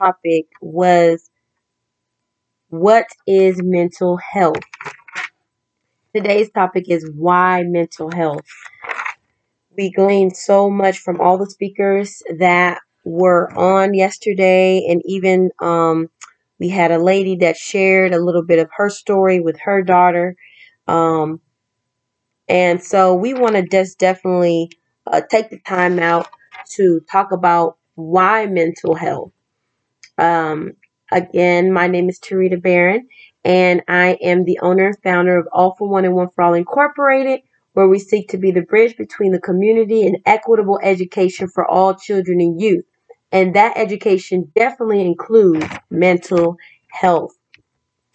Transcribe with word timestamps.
topic 0.00 0.46
was 0.62 1.30
what 2.70 3.06
is 3.26 3.60
mental 3.62 4.16
health? 4.32 4.56
Today's 6.14 6.50
topic 6.52 6.84
is 6.88 7.10
why 7.16 7.64
mental 7.64 8.12
health. 8.12 8.46
We 9.76 9.90
gleaned 9.90 10.36
so 10.36 10.70
much 10.70 10.98
from 10.98 11.20
all 11.20 11.38
the 11.38 11.50
speakers 11.50 12.22
that 12.38 12.80
were 13.04 13.50
on 13.58 13.94
yesterday, 13.94 14.86
and 14.88 15.02
even 15.04 15.50
um, 15.60 16.08
we 16.60 16.68
had 16.68 16.90
a 16.92 16.98
lady 17.02 17.36
that 17.36 17.56
shared 17.56 18.12
a 18.14 18.20
little 18.22 18.44
bit 18.44 18.58
of 18.60 18.68
her 18.76 18.88
story 18.90 19.40
with 19.40 19.58
her 19.64 19.82
daughter. 19.82 20.36
Um, 20.88 21.40
and 22.48 22.82
so 22.82 23.14
we 23.14 23.34
want 23.34 23.56
to 23.56 23.62
just 23.62 23.98
definitely 23.98 24.70
uh, 25.06 25.22
take 25.30 25.50
the 25.50 25.58
time 25.60 25.98
out 25.98 26.28
to 26.72 27.00
talk 27.10 27.32
about 27.32 27.78
why 27.94 28.46
mental 28.46 28.94
health. 28.94 29.32
Um, 30.20 30.72
again, 31.10 31.72
my 31.72 31.88
name 31.88 32.10
is 32.10 32.20
Tarita 32.20 32.62
Barron, 32.62 33.08
and 33.42 33.82
I 33.88 34.18
am 34.20 34.44
the 34.44 34.58
owner 34.62 34.88
and 34.88 35.02
founder 35.02 35.38
of 35.38 35.48
All 35.50 35.74
for 35.76 35.88
One 35.88 36.04
and 36.04 36.14
One 36.14 36.28
for 36.34 36.44
All 36.44 36.52
Incorporated, 36.52 37.40
where 37.72 37.88
we 37.88 37.98
seek 37.98 38.28
to 38.28 38.36
be 38.36 38.50
the 38.50 38.60
bridge 38.60 38.96
between 38.98 39.32
the 39.32 39.40
community 39.40 40.06
and 40.06 40.18
equitable 40.26 40.78
education 40.82 41.48
for 41.48 41.66
all 41.66 41.94
children 41.94 42.40
and 42.40 42.60
youth. 42.60 42.84
And 43.32 43.54
that 43.56 43.78
education 43.78 44.52
definitely 44.54 45.00
includes 45.00 45.64
mental 45.90 46.56
health. 46.90 47.32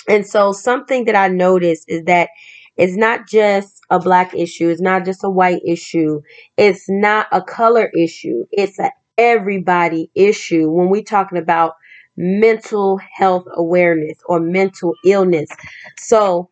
And 0.08 0.28
so, 0.28 0.52
something 0.52 1.06
that 1.06 1.16
I 1.16 1.30
noticed 1.30 1.86
is 1.88 2.04
that 2.04 2.30
it's 2.78 2.96
not 2.96 3.28
just 3.28 3.80
a 3.90 3.98
black 3.98 4.36
issue, 4.36 4.70
it's 4.70 4.82
not 4.82 5.06
just 5.06 5.24
a 5.24 5.30
white 5.30 5.62
issue, 5.66 6.22
it's 6.56 6.86
not 6.88 7.28
a 7.32 7.42
color 7.42 7.90
issue, 7.98 8.44
it's 8.52 8.78
an 8.78 8.92
everybody 9.18 10.12
issue 10.14 10.70
when 10.70 10.90
we're 10.90 11.02
talking 11.02 11.38
about 11.38 11.74
mental 12.18 12.98
health 12.98 13.46
awareness 13.56 14.18
or 14.26 14.40
mental 14.40 14.94
illness. 15.06 15.50
So, 15.98 16.50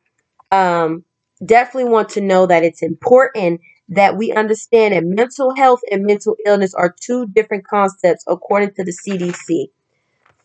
um, 0.51 1.03
definitely 1.45 1.91
want 1.91 2.09
to 2.09 2.21
know 2.21 2.45
that 2.47 2.63
it's 2.63 2.83
important 2.83 3.61
that 3.89 4.17
we 4.17 4.31
understand 4.31 4.93
that 4.93 5.03
mental 5.05 5.55
health 5.55 5.81
and 5.91 6.05
mental 6.05 6.35
illness 6.45 6.73
are 6.73 6.93
two 7.01 7.27
different 7.27 7.67
concepts 7.67 8.23
according 8.27 8.73
to 8.75 8.83
the 8.83 8.93
CDC. 8.93 9.67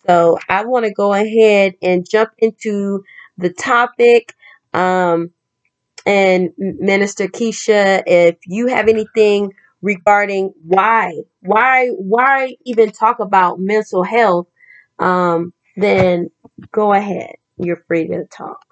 So, 0.06 0.38
I 0.48 0.64
want 0.64 0.86
to 0.86 0.92
go 0.92 1.12
ahead 1.14 1.74
and 1.82 2.08
jump 2.08 2.30
into 2.38 3.04
the 3.38 3.50
topic. 3.52 4.34
Um, 4.74 5.30
and 6.06 6.50
Minister 6.58 7.26
Keisha, 7.28 8.02
if 8.06 8.36
you 8.46 8.68
have 8.68 8.88
anything 8.88 9.52
regarding 9.82 10.52
why, 10.64 11.12
why, 11.40 11.88
why 11.88 12.56
even 12.64 12.90
talk 12.90 13.20
about 13.20 13.60
mental 13.60 14.02
health, 14.02 14.46
um, 14.98 15.52
then 15.76 16.30
go 16.72 16.92
ahead. 16.92 17.34
You're 17.58 17.82
free 17.88 18.06
to 18.08 18.24
talk. 18.26 18.64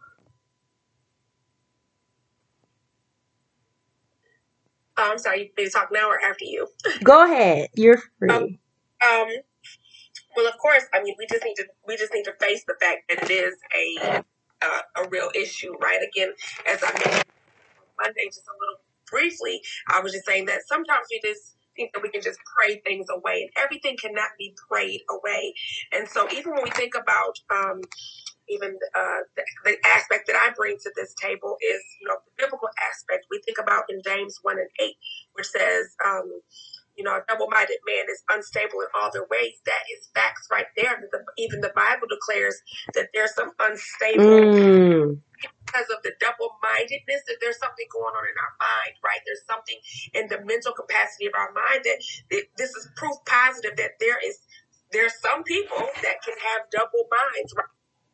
Oh, 4.98 5.10
I'm 5.12 5.18
sorry, 5.18 5.52
do 5.56 5.62
you 5.64 5.70
talk 5.70 5.90
now 5.92 6.08
or 6.08 6.18
after 6.20 6.44
you? 6.46 6.66
Go 7.04 7.24
ahead. 7.24 7.68
You're 7.74 8.02
free. 8.18 8.30
Um, 8.30 8.58
um, 9.06 9.28
well, 10.34 10.46
of 10.46 10.56
course, 10.58 10.84
I 10.94 11.02
mean, 11.02 11.14
we 11.18 11.26
just 11.26 11.44
need 11.44 11.54
to 11.56 11.66
we 11.86 11.96
just 11.96 12.14
need 12.14 12.24
to 12.24 12.32
face 12.40 12.64
the 12.66 12.74
fact 12.80 13.08
that 13.08 13.22
it 13.22 13.30
is 13.30 13.54
a 13.74 14.22
uh, 14.62 14.80
a 15.04 15.08
real 15.08 15.30
issue, 15.34 15.74
right? 15.82 16.00
Again, 16.02 16.32
as 16.66 16.82
I 16.82 16.92
mentioned 16.92 17.24
Monday, 18.00 18.26
just 18.26 18.46
a 18.46 18.56
little 18.60 18.80
briefly, 19.10 19.60
I 19.88 20.00
was 20.00 20.12
just 20.12 20.26
saying 20.26 20.46
that 20.46 20.60
sometimes 20.66 21.06
we 21.10 21.20
just 21.24 21.55
think 21.76 21.92
that 21.94 22.02
we 22.02 22.10
can 22.10 22.22
just 22.22 22.40
pray 22.58 22.80
things 22.80 23.06
away, 23.10 23.42
and 23.42 23.50
everything 23.62 23.96
cannot 23.96 24.30
be 24.38 24.54
prayed 24.68 25.02
away. 25.10 25.54
And 25.92 26.08
so, 26.08 26.28
even 26.32 26.54
when 26.54 26.64
we 26.64 26.70
think 26.70 26.94
about 26.94 27.38
um, 27.50 27.80
even 28.48 28.78
uh, 28.94 29.20
the, 29.36 29.42
the, 29.64 29.76
aspect 29.86 30.26
that 30.26 30.36
I 30.36 30.52
bring 30.56 30.76
to 30.78 30.90
this 30.96 31.14
table 31.14 31.56
is, 31.62 31.82
you 32.00 32.08
know, 32.08 32.16
the 32.24 32.44
biblical 32.44 32.68
aspect. 32.90 33.26
We 33.30 33.40
think 33.44 33.58
about 33.58 33.84
in 33.88 34.02
James 34.04 34.38
1 34.42 34.58
and 34.58 34.70
8, 34.80 34.94
which 35.34 35.46
says, 35.46 35.94
um, 36.04 36.40
you 36.96 37.04
know, 37.04 37.16
a 37.16 37.22
double 37.28 37.48
minded 37.48 37.78
man 37.86 38.06
is 38.10 38.22
unstable 38.32 38.80
in 38.80 38.88
all 38.96 39.10
their 39.12 39.26
ways. 39.30 39.60
That 39.64 39.84
is 39.92 40.08
facts 40.14 40.48
right 40.50 40.66
there. 40.76 41.02
The, 41.12 41.20
even 41.38 41.60
the 41.60 41.72
Bible 41.74 42.08
declares 42.08 42.56
that 42.94 43.08
there's 43.14 43.34
some 43.34 43.52
unstable. 43.60 44.24
Mm. 44.24 45.20
Because 45.66 45.90
of 45.92 46.00
the 46.02 46.14
double 46.18 46.56
mindedness, 46.64 47.20
that 47.28 47.36
there's 47.42 47.58
something 47.58 47.84
going 47.92 48.14
on 48.14 48.24
in 48.24 48.38
our 48.40 48.54
mind, 48.56 48.94
right? 49.04 49.20
There's 49.26 49.44
something 49.44 49.76
in 50.14 50.28
the 50.32 50.40
mental 50.46 50.72
capacity 50.72 51.26
of 51.26 51.34
our 51.36 51.52
mind 51.52 51.84
that, 51.84 51.98
that 52.30 52.44
this 52.56 52.70
is 52.70 52.88
proof 52.96 53.16
positive 53.26 53.76
that 53.76 54.00
there 54.00 54.16
is 54.24 54.40
there's 54.92 55.12
some 55.20 55.42
people 55.42 55.82
that 56.00 56.22
can 56.24 56.38
have 56.38 56.70
double 56.72 57.04
minds, 57.10 57.52
right? 57.56 57.66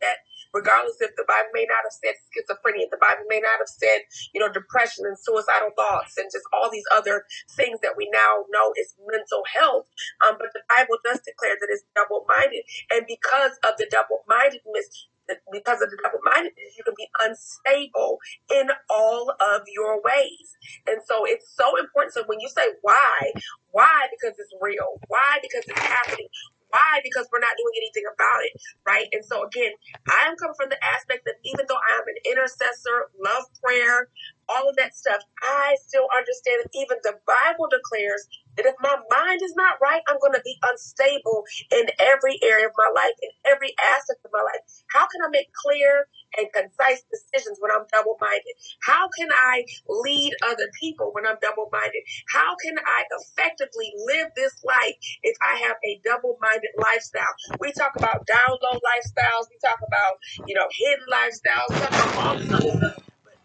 that 0.03 0.27
regardless 0.55 1.01
if 1.01 1.17
the 1.17 1.27
Bible 1.29 1.51
may 1.55 1.67
not 1.69 1.85
have 1.85 1.97
said 1.97 2.17
schizophrenia, 2.31 2.91
the 2.91 3.01
Bible 3.01 3.25
may 3.29 3.41
not 3.41 3.59
have 3.59 3.71
said, 3.71 4.05
you 4.35 4.41
know, 4.41 4.53
depression 4.53 5.07
and 5.07 5.19
suicidal 5.19 5.73
thoughts 5.77 6.19
and 6.19 6.31
just 6.33 6.47
all 6.53 6.71
these 6.71 6.87
other 6.95 7.25
things 7.57 7.81
that 7.83 7.97
we 7.97 8.09
now 8.13 8.45
know 8.51 8.73
is 8.79 8.95
mental 9.07 9.43
health. 9.49 9.87
Um, 10.27 10.37
but 10.39 10.51
the 10.55 10.63
Bible 10.69 10.99
does 11.05 11.21
declare 11.25 11.57
that 11.61 11.69
it's 11.71 11.85
double 11.97 12.27
minded. 12.29 12.65
And 12.93 13.07
because 13.09 13.59
of 13.67 13.77
the 13.79 13.89
double 13.91 14.25
mindedness, 14.29 15.09
because 15.53 15.83
of 15.83 15.91
the 15.91 15.99
double 16.03 16.21
mindedness, 16.25 16.77
you 16.79 16.85
can 16.85 16.95
be 16.97 17.09
unstable 17.21 18.19
in 18.53 18.69
all 18.91 19.31
of 19.41 19.63
your 19.75 20.03
ways. 20.03 20.57
And 20.89 21.01
so 21.07 21.25
it's 21.27 21.51
so 21.55 21.79
important. 21.79 22.15
So 22.15 22.25
when 22.27 22.41
you 22.41 22.49
say 22.49 22.69
why, 22.83 23.33
why? 23.73 24.09
Because 24.11 24.37
it's 24.39 24.53
real. 24.61 25.01
Why? 25.09 25.39
Because 25.43 25.65
it's 25.69 25.81
happening. 25.81 26.29
Why? 26.73 27.05
Because 27.05 27.29
we're 27.33 27.45
not 27.45 27.57
doing 27.61 27.77
anything 27.79 28.09
about 28.09 28.41
it, 28.49 28.55
right? 28.89 29.09
And 29.13 29.25
so 29.25 29.45
again, 29.45 29.73
I 30.09 30.29
am 30.29 30.37
coming 30.41 30.57
from 30.57 30.71
the 30.73 30.81
aspect 30.83 31.25
that 31.29 31.37
even 31.45 31.69
though 31.69 31.81
I 31.81 31.93
am 32.01 32.07
an 32.09 32.21
intercessor, 32.27 33.13
love 33.21 33.47
prayer, 33.65 34.09
all 34.51 34.69
of 34.69 34.77
that 34.77 34.97
stuff, 34.97 35.23
I 35.43 35.77
still 35.85 36.09
understand 36.17 36.65
that 36.65 36.73
even 36.75 36.99
the 37.05 37.17
Bible 37.29 37.69
declares 37.71 38.29
that 38.59 38.67
if 38.67 38.77
my 38.83 38.97
mind 39.11 39.41
is 39.45 39.55
not 39.57 39.81
right, 39.83 40.03
I'm 40.09 40.21
going 40.21 40.35
to 40.37 40.45
be 40.45 40.59
unstable 40.65 41.45
in 41.73 41.87
every 42.01 42.41
area 42.45 42.67
of 42.69 42.77
my 42.77 42.91
life, 42.95 43.17
in 43.23 43.33
every 43.47 43.75
aspect 43.97 44.25
of 44.25 44.33
my 44.33 44.43
life. 44.43 44.63
How 44.93 45.07
can 45.09 45.23
I 45.25 45.31
make 45.31 45.49
clear 45.55 46.07
and 46.39 46.47
concise 46.53 47.03
decisions 47.11 47.59
when 47.61 47.71
I'm 47.71 47.87
double 47.93 48.17
minded? 48.21 48.55
How 48.83 49.09
can 49.09 49.29
I 49.33 49.65
lead 49.89 50.33
other 50.45 50.69
people 50.81 51.11
when 51.13 51.27
I'm 51.27 51.37
double 51.41 51.69
minded? 51.73 52.03
How 52.29 52.57
can 52.63 52.77
I 52.79 53.05
effectively 53.21 53.93
live 54.07 54.29
this 54.37 54.53
life 54.65 54.97
if 55.23 55.37
I 55.43 55.59
have 55.69 55.77
a 55.85 56.01
double 56.05 56.39
minded 56.41 56.73
lifestyle? 56.79 57.35
We 57.61 57.73
talk 57.73 57.97
about 57.97 58.27
down 58.27 58.57
low 58.63 58.79
lifestyles, 58.79 59.49
we 59.51 59.59
talk 59.65 59.81
about, 59.87 60.19
you 60.47 60.55
know, 60.55 60.67
hidden 60.71 61.07
lifestyles, 61.11 61.71
all 62.17 62.37
this 62.37 62.53
other 62.53 62.79
stuff. 62.79 63.03
But 63.25 63.37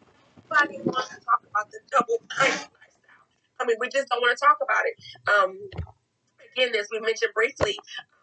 nobody 0.50 0.81
wants 0.84 1.09
to 1.09 1.19
talk 1.22 1.42
about 1.50 1.69
the 1.72 1.80
double 1.92 2.19
minded 2.38 2.72
lifestyle. 2.72 3.25
I 3.59 3.66
mean, 3.66 3.78
we 3.80 3.90
just 3.90 4.08
don't 4.09 4.22
want 4.22 4.38
to 4.38 4.46
talk 4.46 4.58
about 4.62 4.84
it. 4.86 4.96
Um, 5.28 5.58
again, 6.54 6.75
as 6.75 6.88
we 6.92 7.00
mentioned 7.00 7.31
briefly 7.34 7.78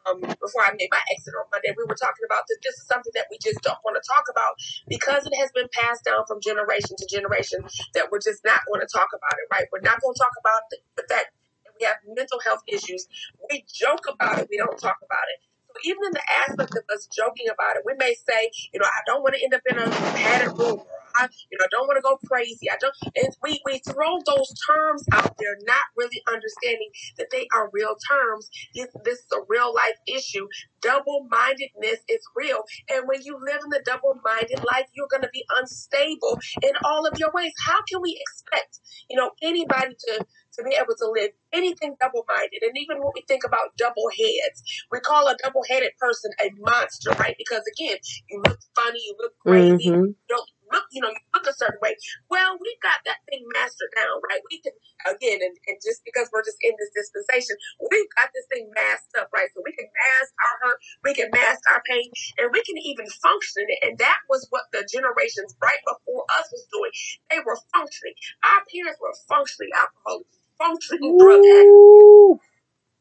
um, 0.06 0.20
before 0.20 0.62
I 0.65 0.72
made 0.76 0.91
my 0.92 1.03
exit 1.12 1.34
on 1.37 1.47
Monday, 1.53 1.72
we 1.76 1.84
were 1.88 1.98
talking 1.98 2.25
about 2.26 2.44
this. 2.48 2.59
This 2.65 2.76
is 2.81 2.87
something 2.88 3.12
that 3.16 3.28
we 3.31 3.38
just 3.42 3.60
don't 3.62 3.81
want 3.84 3.97
to 3.97 4.04
talk 4.04 4.26
about 4.31 4.56
because 4.88 5.26
it 5.26 5.37
has 5.38 5.50
been 5.53 5.69
passed 5.72 6.04
down 6.04 6.25
from 6.28 6.41
generation 6.41 6.97
to 6.98 7.06
generation. 7.09 7.65
That 7.94 8.10
we're 8.12 8.25
just 8.25 8.44
not 8.44 8.62
going 8.69 8.82
to 8.82 8.91
talk 8.91 9.10
about 9.16 9.37
it. 9.41 9.47
Right? 9.53 9.66
We're 9.72 9.84
not 9.84 10.00
going 10.03 10.14
to 10.14 10.20
talk 10.20 10.37
about 10.41 10.62
the, 10.70 10.78
the 11.00 11.06
fact 11.09 11.32
that 11.64 11.72
we 11.78 11.87
have 11.87 11.98
mental 12.06 12.41
health 12.44 12.62
issues. 12.69 13.09
We 13.50 13.64
joke 13.70 14.06
about 14.09 14.41
it. 14.41 14.48
We 14.50 14.59
don't 14.59 14.78
talk 14.78 14.98
about 15.04 15.26
it 15.32 15.38
So 15.69 15.75
even 15.84 16.03
in 16.06 16.14
the 16.14 16.26
aspect 16.48 16.75
of 16.76 16.84
us 16.94 17.09
joking 17.09 17.47
about 17.53 17.76
it, 17.76 17.84
we 17.87 17.94
may 17.98 18.14
say, 18.14 18.50
you 18.72 18.81
know, 18.81 18.87
I 18.87 19.03
don't 19.06 19.22
want 19.22 19.34
to 19.37 19.43
end 19.44 19.54
up 19.54 19.62
in 19.69 19.78
a 19.78 19.91
padded 19.91 20.59
room 20.59 20.82
I, 21.14 21.28
you 21.50 21.58
know, 21.58 21.66
don't 21.70 21.86
want 21.86 21.98
to 21.98 22.02
go 22.02 22.19
crazy. 22.26 22.70
I 22.70 22.76
don't. 22.80 22.94
And 23.16 23.28
we 23.42 23.60
we 23.64 23.80
throw 23.86 24.19
those 24.26 24.52
terms 24.66 25.04
out 25.12 25.36
there, 25.38 25.56
not 25.66 25.84
really 25.97 26.22
understanding 26.28 26.91
that 27.19 27.28
they 27.30 27.47
are 27.54 27.70
real 27.72 27.97
terms. 28.10 28.48
This 28.75 28.88
this 29.04 29.19
is 29.19 29.32
a 29.32 29.42
real 29.48 29.75
life 29.75 29.98
issue. 30.06 30.47
Double 30.82 31.26
mindedness 31.30 32.00
is 32.08 32.20
real, 32.37 32.64
and 32.90 33.06
when 33.06 33.22
you 33.22 33.38
live 33.40 33.61
in 33.64 33.70
the 33.70 33.82
double 33.84 34.20
minded 34.25 34.58
life, 34.72 34.87
you're 34.94 35.08
going 35.11 35.22
to 35.22 35.31
be 35.32 35.44
unstable 35.58 36.38
in 36.62 36.72
all 36.84 37.06
of 37.06 37.19
your 37.19 37.31
ways. 37.32 37.52
How 37.66 37.81
can 37.88 38.02
we 38.02 38.20
expect, 38.20 38.81
you 39.08 39.16
know, 39.16 39.31
anybody 39.43 39.94
to 39.94 40.26
to 40.56 40.64
be 40.64 40.75
able 40.76 40.94
to 40.96 41.11
live 41.11 41.31
anything 41.52 41.96
double 42.00 42.25
minded. 42.28 42.62
And 42.62 42.76
even 42.76 42.99
when 42.99 43.12
we 43.14 43.22
think 43.26 43.43
about 43.44 43.76
double 43.76 44.08
heads, 44.11 44.62
we 44.90 45.00
call 45.00 45.28
a 45.28 45.37
double 45.43 45.62
headed 45.69 45.93
person 45.99 46.31
a 46.40 46.50
monster, 46.58 47.11
right? 47.19 47.34
Because 47.38 47.62
again, 47.76 47.99
you 48.31 48.43
look 48.46 48.58
funny, 48.75 48.99
you 48.99 49.14
look 49.19 49.32
crazy, 49.40 49.90
mm-hmm. 49.90 50.05
you 50.05 50.16
don't 50.28 50.49
look, 50.75 50.91
you 50.91 50.99
know, 50.99 51.15
you 51.15 51.25
look 51.31 51.47
a 51.47 51.55
certain 51.55 51.79
way. 51.79 51.94
Well, 52.26 52.59
we've 52.59 52.82
got 52.82 52.99
that 53.06 53.23
thing 53.31 53.47
mastered 53.55 53.94
down, 53.94 54.19
right? 54.26 54.43
We 54.50 54.59
can, 54.59 54.75
again, 55.06 55.38
and, 55.38 55.55
and 55.71 55.79
just 55.79 56.03
because 56.03 56.26
we're 56.35 56.43
just 56.43 56.59
in 56.67 56.75
this 56.75 56.91
dispensation, 56.91 57.55
we've 57.79 58.11
got 58.19 58.35
this 58.35 58.50
thing 58.50 58.67
masked 58.75 59.15
up, 59.15 59.31
right? 59.31 59.47
So 59.55 59.62
we 59.62 59.71
can 59.79 59.87
mask 59.87 60.35
our 60.35 60.56
hurt, 60.67 60.79
we 61.06 61.15
can 61.15 61.31
mask 61.31 61.62
our 61.71 61.81
pain, 61.87 62.11
and 62.43 62.50
we 62.50 62.61
can 62.67 62.76
even 62.82 63.06
function. 63.23 63.62
And 63.87 63.94
that 64.03 64.26
was 64.26 64.50
what 64.50 64.67
the 64.75 64.82
generations 64.82 65.55
right 65.62 65.81
before 65.87 66.26
us 66.35 66.50
was 66.50 66.67
doing. 66.75 66.93
They 67.31 67.41
were 67.47 67.59
functioning. 67.71 68.19
Our 68.43 68.67
parents 68.67 68.99
were 68.99 69.15
functioning 69.31 69.71
alcoholics, 69.79 70.43
functioning 70.59 71.15
drug 71.15 71.47
addicts 71.47 72.50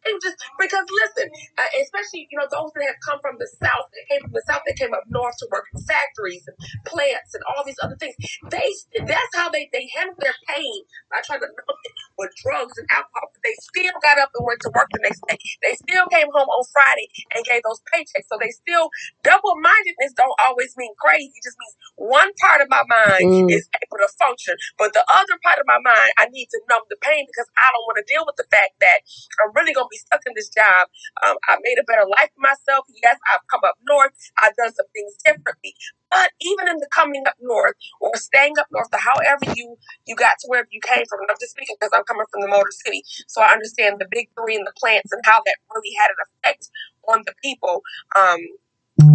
And 0.06 0.20
just 0.20 0.38
because, 0.60 0.86
listen, 0.90 1.28
uh, 1.58 1.72
especially 1.80 2.28
you 2.30 2.38
know 2.38 2.48
those 2.52 2.72
that 2.76 2.84
have 2.88 3.00
come 3.04 3.20
from 3.24 3.40
the 3.40 3.48
south, 3.60 3.88
that 3.92 4.04
came 4.12 4.22
from 4.22 4.36
the 4.36 4.44
south, 4.46 4.64
that 4.68 4.76
came 4.76 4.94
up 4.94 5.04
north 5.08 5.36
to 5.40 5.48
work 5.52 5.66
in 5.72 5.80
factories 5.84 6.44
and 6.48 6.58
plants 6.84 7.34
and 7.34 7.44
all 7.48 7.64
these 7.64 7.80
other 7.82 7.96
things. 7.96 8.16
They 8.52 8.68
that's 9.08 9.34
how 9.36 9.50
they 9.50 9.70
they 9.72 9.88
handle 9.96 10.16
their 10.20 10.36
pain 10.52 10.84
by 11.12 11.24
trying 11.24 11.42
to 11.42 11.50
numb 11.50 11.80
it 11.88 11.96
with 12.20 12.32
drugs 12.44 12.76
and 12.78 12.88
alcohol. 12.92 13.32
But 13.32 13.44
they 13.48 13.56
still 13.64 13.96
got 14.04 14.20
up 14.20 14.32
and 14.36 14.44
went 14.44 14.60
to 14.68 14.72
work 14.76 14.92
the 14.92 15.04
next 15.04 15.24
day. 15.28 15.40
They 15.64 15.76
still 15.80 16.08
came 16.12 16.28
home 16.34 16.50
on 16.52 16.64
Friday 16.76 17.08
and 17.32 17.46
gave 17.46 17.64
those 17.64 17.80
paychecks. 17.88 18.28
So 18.28 18.36
they 18.40 18.52
still 18.52 18.90
double 19.24 19.56
mindedness 19.62 20.14
don't 20.20 20.36
always 20.44 20.76
mean 20.76 20.92
crazy. 21.00 21.32
It 21.32 21.44
just 21.44 21.58
means 21.60 21.76
one 21.96 22.32
part 22.44 22.60
of 22.60 22.68
my 22.68 22.84
mind 22.88 23.28
mm. 23.30 23.48
is 23.52 23.68
able 23.80 24.00
to 24.04 24.10
function, 24.20 24.56
but 24.78 24.92
the 24.92 25.06
other 25.08 25.38
part 25.44 25.60
of 25.60 25.66
my 25.68 25.80
mind 25.80 26.12
I 26.20 26.28
need 26.32 26.52
to 26.52 26.60
numb 26.68 26.84
the 26.90 27.00
pain 27.00 27.26
because 27.30 27.48
I 27.56 27.68
don't 27.72 27.86
want 27.88 28.04
to 28.04 28.08
deal 28.10 28.26
with 28.28 28.36
the 28.36 28.48
fact 28.52 28.80
that 28.82 29.06
I'm 29.44 29.54
really 29.56 29.74
gonna 29.74 29.93
be 29.94 30.02
stuck 30.02 30.26
in 30.26 30.34
this 30.34 30.50
job. 30.50 30.90
Um, 31.22 31.38
I 31.46 31.62
made 31.62 31.78
a 31.78 31.86
better 31.86 32.10
life 32.10 32.34
for 32.34 32.42
myself. 32.42 32.90
Yes, 33.06 33.22
I've 33.30 33.46
come 33.54 33.62
up 33.62 33.78
north. 33.86 34.18
I've 34.42 34.58
done 34.58 34.74
some 34.74 34.90
things 34.98 35.14
differently. 35.22 35.78
But 36.10 36.34
even 36.42 36.70
in 36.70 36.78
the 36.78 36.90
coming 36.94 37.24
up 37.26 37.38
north 37.42 37.78
or 38.02 38.14
staying 38.18 38.58
up 38.58 38.68
north 38.74 38.90
or 38.94 39.02
however 39.02 39.54
you 39.58 39.78
you 40.06 40.16
got 40.16 40.38
to 40.42 40.46
wherever 40.50 40.70
you 40.70 40.82
came 40.82 41.06
from, 41.10 41.22
and 41.22 41.30
I'm 41.30 41.42
just 41.42 41.54
speaking 41.54 41.76
because 41.80 41.94
I'm 41.94 42.06
coming 42.06 42.26
from 42.30 42.42
the 42.42 42.50
Motor 42.50 42.74
City, 42.86 43.02
so 43.28 43.42
I 43.42 43.54
understand 43.54 43.98
the 43.98 44.10
big 44.10 44.30
three 44.38 44.56
and 44.56 44.66
the 44.66 44.74
plants 44.78 45.12
and 45.12 45.22
how 45.26 45.42
that 45.46 45.58
really 45.74 45.94
had 45.98 46.10
an 46.14 46.20
effect 46.26 46.70
on 47.10 47.24
the 47.26 47.34
people 47.42 47.82
um, 48.16 48.40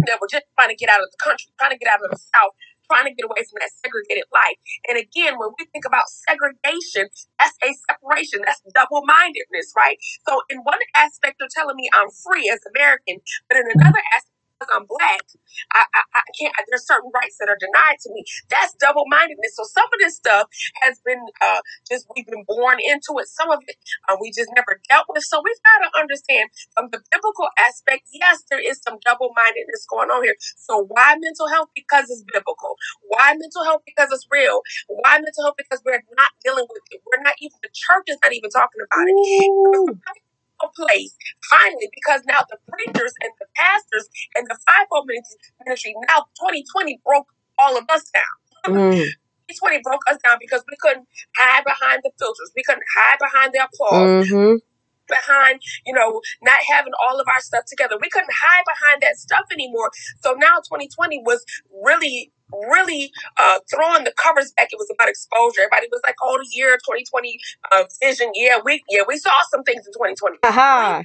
that 0.07 0.19
were 0.19 0.27
just 0.27 0.45
trying 0.59 0.69
to 0.69 0.75
get 0.75 0.89
out 0.89 0.99
of 0.99 1.09
the 1.11 1.19
country, 1.23 1.47
trying 1.59 1.71
to 1.71 1.79
get 1.79 1.87
out 1.87 2.03
of 2.03 2.11
the 2.11 2.19
South, 2.19 2.51
trying 2.89 3.05
to 3.05 3.13
get 3.13 3.25
away 3.29 3.45
from 3.45 3.61
that 3.61 3.71
segregated 3.85 4.25
life. 4.33 4.57
And 4.89 4.97
again, 4.97 5.37
when 5.37 5.53
we 5.57 5.69
think 5.71 5.85
about 5.85 6.09
segregation, 6.09 7.07
that's 7.39 7.55
a 7.63 7.71
separation, 7.87 8.41
that's 8.45 8.61
double 8.73 9.05
mindedness, 9.05 9.73
right? 9.77 9.97
So, 10.27 10.41
in 10.49 10.59
one 10.65 10.81
aspect, 10.95 11.37
you're 11.39 11.53
telling 11.53 11.77
me 11.77 11.89
I'm 11.93 12.09
free 12.09 12.49
as 12.51 12.59
American, 12.75 13.21
but 13.49 13.57
in 13.61 13.65
another 13.77 14.01
aspect, 14.15 14.38
because 14.59 14.71
I'm 14.75 14.85
black, 14.85 15.23
I, 15.73 15.83
I, 15.95 16.01
I 16.19 16.21
can't. 16.35 16.53
There's 16.69 16.85
certain 16.85 17.11
rights 17.15 17.37
that 17.39 17.47
are 17.49 17.57
denied 17.59 17.97
to 18.03 18.09
me. 18.11 18.23
That's 18.51 18.75
double 18.75 19.05
mindedness. 19.07 19.55
So 19.55 19.63
some 19.63 19.87
of 19.87 19.99
this 19.99 20.15
stuff 20.17 20.47
has 20.83 20.99
been 21.05 21.19
uh, 21.41 21.61
just 21.89 22.05
we've 22.15 22.27
been 22.27 22.43
born 22.47 22.77
into 22.83 23.15
it. 23.19 23.27
Some 23.27 23.49
of 23.51 23.59
it 23.67 23.77
uh, 24.09 24.17
we 24.19 24.31
just 24.35 24.51
never 24.55 24.81
dealt 24.89 25.07
with. 25.09 25.23
So 25.23 25.41
we've 25.43 25.63
got 25.63 25.87
to 25.87 25.99
understand 25.99 26.49
from 26.75 26.89
the 26.91 26.99
biblical 27.11 27.47
aspect. 27.57 28.03
Yes, 28.11 28.43
there 28.51 28.61
is 28.61 28.81
some 28.83 28.99
double 29.05 29.31
mindedness 29.35 29.87
going 29.89 30.09
on 30.09 30.23
here. 30.23 30.35
So 30.57 30.85
why 30.87 31.15
mental 31.19 31.47
health? 31.47 31.69
Because 31.75 32.11
it's 32.11 32.23
biblical. 32.27 32.75
Why 33.07 33.33
mental 33.37 33.63
health? 33.63 33.81
Because 33.85 34.09
it's 34.11 34.27
real. 34.31 34.61
Why 34.87 35.19
mental 35.19 35.43
health? 35.47 35.57
Because 35.57 35.81
we're 35.85 36.03
not 36.17 36.31
dealing 36.43 36.67
with 36.69 36.83
it. 36.91 37.01
We're 37.07 37.23
not 37.23 37.35
even 37.39 37.57
the 37.63 37.71
church 37.73 38.07
is 38.07 38.17
not 38.23 38.33
even 38.33 38.49
talking 38.51 38.81
about 38.83 39.07
it. 39.07 39.15
Ooh 40.63 40.69
place 40.75 41.15
finally 41.49 41.89
because 41.93 42.21
now 42.27 42.39
the 42.49 42.57
preachers 42.71 43.13
and 43.21 43.31
the 43.39 43.47
pastors 43.55 44.09
and 44.35 44.47
the 44.47 44.57
fivefold 44.65 45.07
ministry 45.65 45.95
now 46.07 46.25
2020 46.39 46.99
broke 47.05 47.27
all 47.57 47.77
of 47.77 47.83
us 47.89 48.09
down. 48.13 48.35
Mm. 48.67 49.03
2020 49.51 49.81
broke 49.83 50.01
us 50.09 50.17
down 50.23 50.37
because 50.39 50.63
we 50.69 50.77
couldn't 50.79 51.07
hide 51.35 51.63
behind 51.65 52.01
the 52.03 52.11
filters. 52.19 52.51
We 52.55 52.63
couldn't 52.63 52.83
hide 52.95 53.17
behind 53.19 53.51
the 53.53 53.65
applause. 53.65 54.25
Mm-hmm 54.25 54.68
behind, 55.09 55.61
you 55.85 55.93
know, 55.93 56.21
not 56.41 56.59
having 56.69 56.93
all 57.03 57.19
of 57.19 57.27
our 57.27 57.41
stuff 57.41 57.65
together. 57.65 57.97
We 57.99 58.09
couldn't 58.09 58.31
hide 58.31 58.63
behind 58.65 59.01
that 59.01 59.17
stuff 59.17 59.45
anymore. 59.51 59.91
So 60.21 60.33
now 60.33 60.57
2020 60.63 61.21
was 61.25 61.43
really 61.83 62.31
really 62.69 63.11
uh, 63.37 63.59
throwing 63.69 64.03
the 64.03 64.13
covers 64.17 64.51
back. 64.57 64.69
It 64.71 64.77
was 64.77 64.89
about 64.91 65.09
exposure. 65.09 65.61
Everybody 65.61 65.87
was 65.91 66.01
like, 66.05 66.15
"Oh, 66.21 66.37
the 66.41 66.49
year 66.51 66.77
2020 66.77 67.37
uh, 67.71 67.83
vision." 68.01 68.31
Yeah, 68.33 68.57
we 68.63 68.83
yeah 68.89 69.01
we 69.07 69.17
saw 69.17 69.31
some 69.51 69.63
things 69.63 69.85
in 69.85 69.93
2020. 69.93 70.37
Uh-huh. 70.43 71.03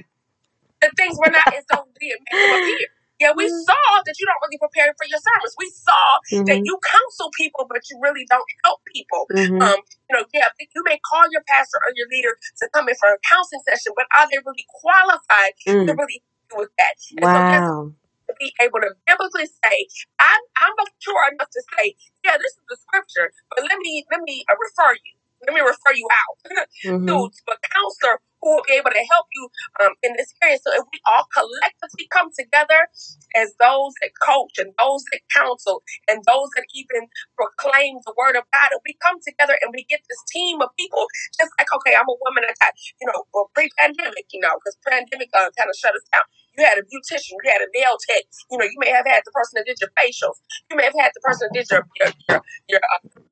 The 0.81 0.91
things 0.97 1.17
were 1.17 1.31
not 1.31 1.47
as 1.53 1.63
though 1.71 1.85
we 2.01 2.07
make 2.09 2.31
them 2.31 2.63
appear. 2.63 2.87
Yeah, 3.19 3.31
we 3.31 3.47
mm-hmm. 3.47 3.63
saw 3.63 3.87
that 4.03 4.15
you 4.19 4.25
don't 4.27 4.41
really 4.43 4.59
prepare 4.59 4.91
for 4.99 5.07
your 5.07 5.19
sermons. 5.23 5.55
We 5.55 5.71
saw 5.71 6.03
mm-hmm. 6.31 6.45
that 6.51 6.59
you 6.67 6.75
counsel 6.83 7.31
people, 7.31 7.63
but 7.63 7.87
you 7.87 7.95
really 8.03 8.27
don't 8.27 8.47
help 8.67 8.83
people. 8.91 9.23
Mm-hmm. 9.31 9.61
Um, 9.61 9.79
you 10.09 10.11
know, 10.11 10.23
yeah, 10.35 10.51
you 10.59 10.81
may 10.83 10.99
call 10.99 11.23
your 11.31 11.43
pastor 11.47 11.79
or 11.79 11.95
your 11.95 12.11
leader 12.11 12.35
to 12.35 12.63
come 12.75 12.91
in 12.91 12.95
for 12.99 13.07
a 13.07 13.19
counseling 13.23 13.63
session, 13.63 13.95
but 13.95 14.03
are 14.19 14.27
they 14.27 14.39
really 14.43 14.67
qualified 14.67 15.55
mm. 15.63 15.87
to 15.87 15.91
really 15.95 16.19
do 16.51 16.59
with 16.59 16.73
that? 16.75 16.95
And 17.15 17.23
wow. 17.23 17.95
So 17.95 17.95
to 18.27 18.33
be 18.39 18.51
able 18.59 18.81
to 18.81 18.91
biblically 19.05 19.47
say, 19.47 19.77
I'm, 20.19 20.41
I'm 20.57 20.73
mature 20.75 21.23
enough 21.31 21.49
to 21.53 21.61
say, 21.77 21.95
yeah, 22.25 22.37
this 22.37 22.57
is 22.57 22.65
the 22.67 22.77
scripture, 22.77 23.31
but 23.53 23.63
let 23.63 23.77
me 23.79 24.03
let 24.11 24.21
me 24.25 24.43
uh, 24.49 24.57
refer 24.57 24.97
you. 24.97 25.13
Let 25.45 25.53
me 25.53 25.61
refer 25.61 25.93
you 25.93 26.07
out 26.09 26.35
mm-hmm. 26.85 27.05
to 27.05 27.15
a 27.21 27.57
counselor 27.69 28.17
who 28.45 28.53
will 28.53 28.67
be 28.69 28.77
able 28.77 28.93
to 28.93 29.05
help 29.09 29.25
you 29.33 29.49
um, 29.81 29.97
in 30.05 30.13
this 30.13 30.29
area. 30.37 30.61
So 30.61 30.69
if 30.77 30.85
we 30.93 31.01
all 31.09 31.25
collectively 31.33 32.05
come 32.13 32.29
together 32.29 32.85
as 33.33 33.57
those 33.57 33.97
that 34.05 34.13
coach 34.21 34.61
and 34.61 34.69
those 34.77 35.01
that 35.09 35.25
counsel 35.33 35.81
and 36.05 36.21
those 36.29 36.53
that 36.53 36.69
even 36.77 37.09
proclaim 37.33 37.97
the 38.05 38.13
word 38.13 38.37
of 38.37 38.45
God, 38.53 38.69
and 38.69 38.85
we 38.85 38.93
come 39.01 39.17
together 39.17 39.57
and 39.65 39.73
we 39.73 39.81
get 39.89 40.05
this 40.05 40.21
team 40.29 40.61
of 40.61 40.69
people, 40.77 41.09
just 41.33 41.49
like, 41.57 41.73
okay, 41.73 41.97
I'm 41.97 42.05
a 42.05 42.17
woman 42.21 42.45
that 42.45 42.53
got, 42.61 42.77
you 43.01 43.09
know, 43.09 43.25
well, 43.33 43.49
pre-pandemic, 43.57 44.29
you 44.29 44.45
know, 44.45 44.53
because 44.61 44.77
pandemic 44.85 45.33
uh, 45.33 45.49
kind 45.57 45.73
of 45.73 45.75
shut 45.75 45.97
us 45.97 46.05
down. 46.13 46.29
You 46.53 46.63
had 46.63 46.77
a 46.77 46.85
beautician, 46.85 47.35
you 47.41 47.49
had 47.49 47.65
a 47.65 47.69
nail 47.73 47.97
tech, 47.97 48.29
you 48.53 48.61
know, 48.61 48.63
you 48.63 48.77
may 48.77 48.93
have 48.93 49.09
had 49.09 49.25
the 49.25 49.33
person 49.33 49.57
that 49.57 49.65
did 49.65 49.81
your 49.81 49.89
facials, 49.97 50.37
you 50.69 50.77
may 50.77 50.85
have 50.85 50.95
had 50.95 51.11
the 51.17 51.19
person 51.25 51.49
that 51.49 51.57
did 51.57 51.67
your 51.73 51.83
your 51.99 52.13
your, 52.29 52.39
your 52.69 52.81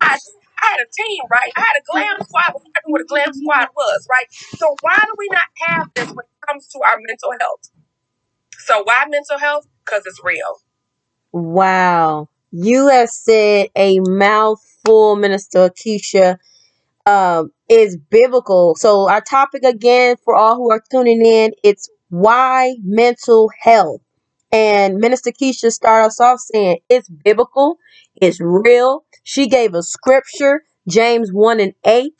uh, 0.01 0.17
I 0.63 0.69
had 0.71 0.79
a 0.79 0.89
team, 0.91 1.23
right? 1.29 1.51
I 1.55 1.59
had 1.59 1.75
a 1.79 1.83
glam 1.91 2.15
squad 2.27 2.53
before 2.53 2.71
I 2.75 2.79
knew 2.85 2.91
what 2.93 3.01
a 3.01 3.05
glam 3.05 3.33
squad 3.33 3.67
was, 3.75 4.07
right? 4.09 4.27
So 4.57 4.75
why 4.81 4.97
do 4.97 5.13
we 5.17 5.27
not 5.31 5.49
have 5.67 5.89
this 5.93 6.07
when 6.07 6.25
it 6.25 6.47
comes 6.47 6.67
to 6.69 6.79
our 6.79 6.97
mental 7.05 7.31
health? 7.39 7.69
So 8.65 8.83
why 8.83 9.05
mental 9.09 9.39
health? 9.39 9.67
Because 9.85 10.03
it's 10.05 10.21
real. 10.23 10.57
Wow. 11.31 12.29
You 12.51 12.87
have 12.87 13.09
said 13.09 13.67
a 13.75 13.99
mouthful, 13.99 15.15
Minister 15.17 15.69
Keisha. 15.69 16.37
Um, 17.05 17.51
is 17.67 17.97
biblical. 17.97 18.75
So 18.75 19.09
our 19.09 19.21
topic 19.21 19.63
again 19.63 20.15
for 20.23 20.35
all 20.35 20.55
who 20.55 20.71
are 20.71 20.81
tuning 20.91 21.25
in, 21.25 21.51
it's 21.63 21.89
why 22.09 22.75
mental 22.83 23.49
health. 23.59 24.01
And 24.51 24.97
Minister 24.97 25.31
Keisha 25.31 25.71
started 25.71 26.07
us 26.07 26.19
off 26.19 26.39
saying 26.39 26.77
it's 26.89 27.09
biblical, 27.09 27.77
it's 28.15 28.39
real. 28.39 29.03
She 29.23 29.47
gave 29.47 29.73
a 29.73 29.83
scripture, 29.83 30.63
James 30.87 31.31
1 31.31 31.59
and 31.59 31.73
8. 31.85 32.13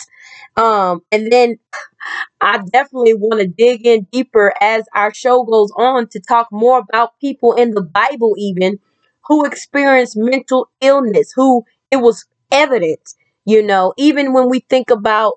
Um, 0.58 1.02
and 1.12 1.32
then 1.32 1.60
I 2.42 2.60
definitely 2.72 3.14
want 3.14 3.42
to 3.42 3.48
dig 3.48 3.86
in 3.86 4.08
deeper 4.12 4.54
as 4.62 4.86
our 4.94 5.14
show 5.14 5.44
goes 5.44 5.72
on 5.78 6.08
to 6.10 6.20
talk 6.20 6.48
more 6.52 6.80
about 6.80 7.20
people 7.20 7.54
in 7.54 7.72
the 7.72 7.82
Bible, 7.82 8.36
even 8.38 8.80
who 9.28 9.46
experienced 9.46 10.18
mental 10.18 10.70
illness, 10.82 11.32
who 11.36 11.64
it 11.92 11.98
was 11.98 12.26
evident, 12.52 13.16
you 13.46 13.64
know, 13.64 13.94
even 13.98 14.34
when 14.34 14.50
we 14.50 14.60
think 14.60 14.90
about 14.90 15.36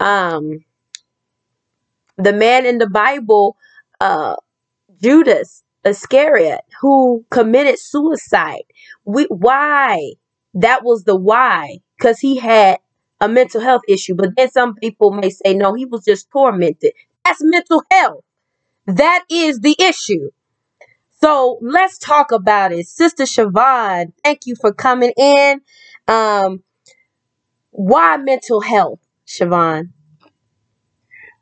um, 0.00 0.64
the 2.16 2.32
man 2.32 2.66
in 2.66 2.78
the 2.78 2.88
Bible, 2.88 3.56
uh, 4.00 4.36
Judas, 5.00 5.62
Iscariot 5.84 6.60
who 6.80 7.24
committed 7.30 7.78
suicide. 7.78 8.64
We 9.04 9.24
why? 9.26 10.12
That 10.60 10.82
was 10.82 11.04
the 11.04 11.16
why 11.16 11.78
cuz 12.00 12.18
he 12.18 12.36
had 12.38 12.78
a 13.20 13.28
mental 13.28 13.60
health 13.60 13.82
issue. 13.88 14.14
But 14.14 14.30
then 14.36 14.50
some 14.50 14.74
people 14.74 15.10
may 15.12 15.30
say 15.30 15.54
no, 15.54 15.74
he 15.74 15.84
was 15.84 16.04
just 16.04 16.30
tormented. 16.30 16.92
That's 17.24 17.40
mental 17.42 17.82
health. 17.90 18.24
That 18.86 19.24
is 19.30 19.60
the 19.60 19.76
issue. 19.78 20.30
So 21.20 21.58
let's 21.60 21.98
talk 21.98 22.32
about 22.32 22.72
it. 22.72 22.86
Sister 22.88 23.24
Siobhan, 23.24 24.12
thank 24.24 24.46
you 24.46 24.54
for 24.60 24.72
coming 24.72 25.12
in. 25.16 25.60
Um, 26.06 26.62
why 27.70 28.16
mental 28.16 28.60
health, 28.60 29.00
Siobhan? 29.26 29.90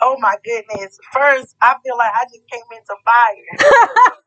Oh 0.00 0.16
my 0.18 0.34
goodness. 0.44 0.98
First, 1.12 1.56
I 1.60 1.76
feel 1.82 1.96
like 1.96 2.12
I 2.12 2.24
just 2.24 2.46
came 2.50 2.68
into 2.72 2.94
fire. 3.04 4.12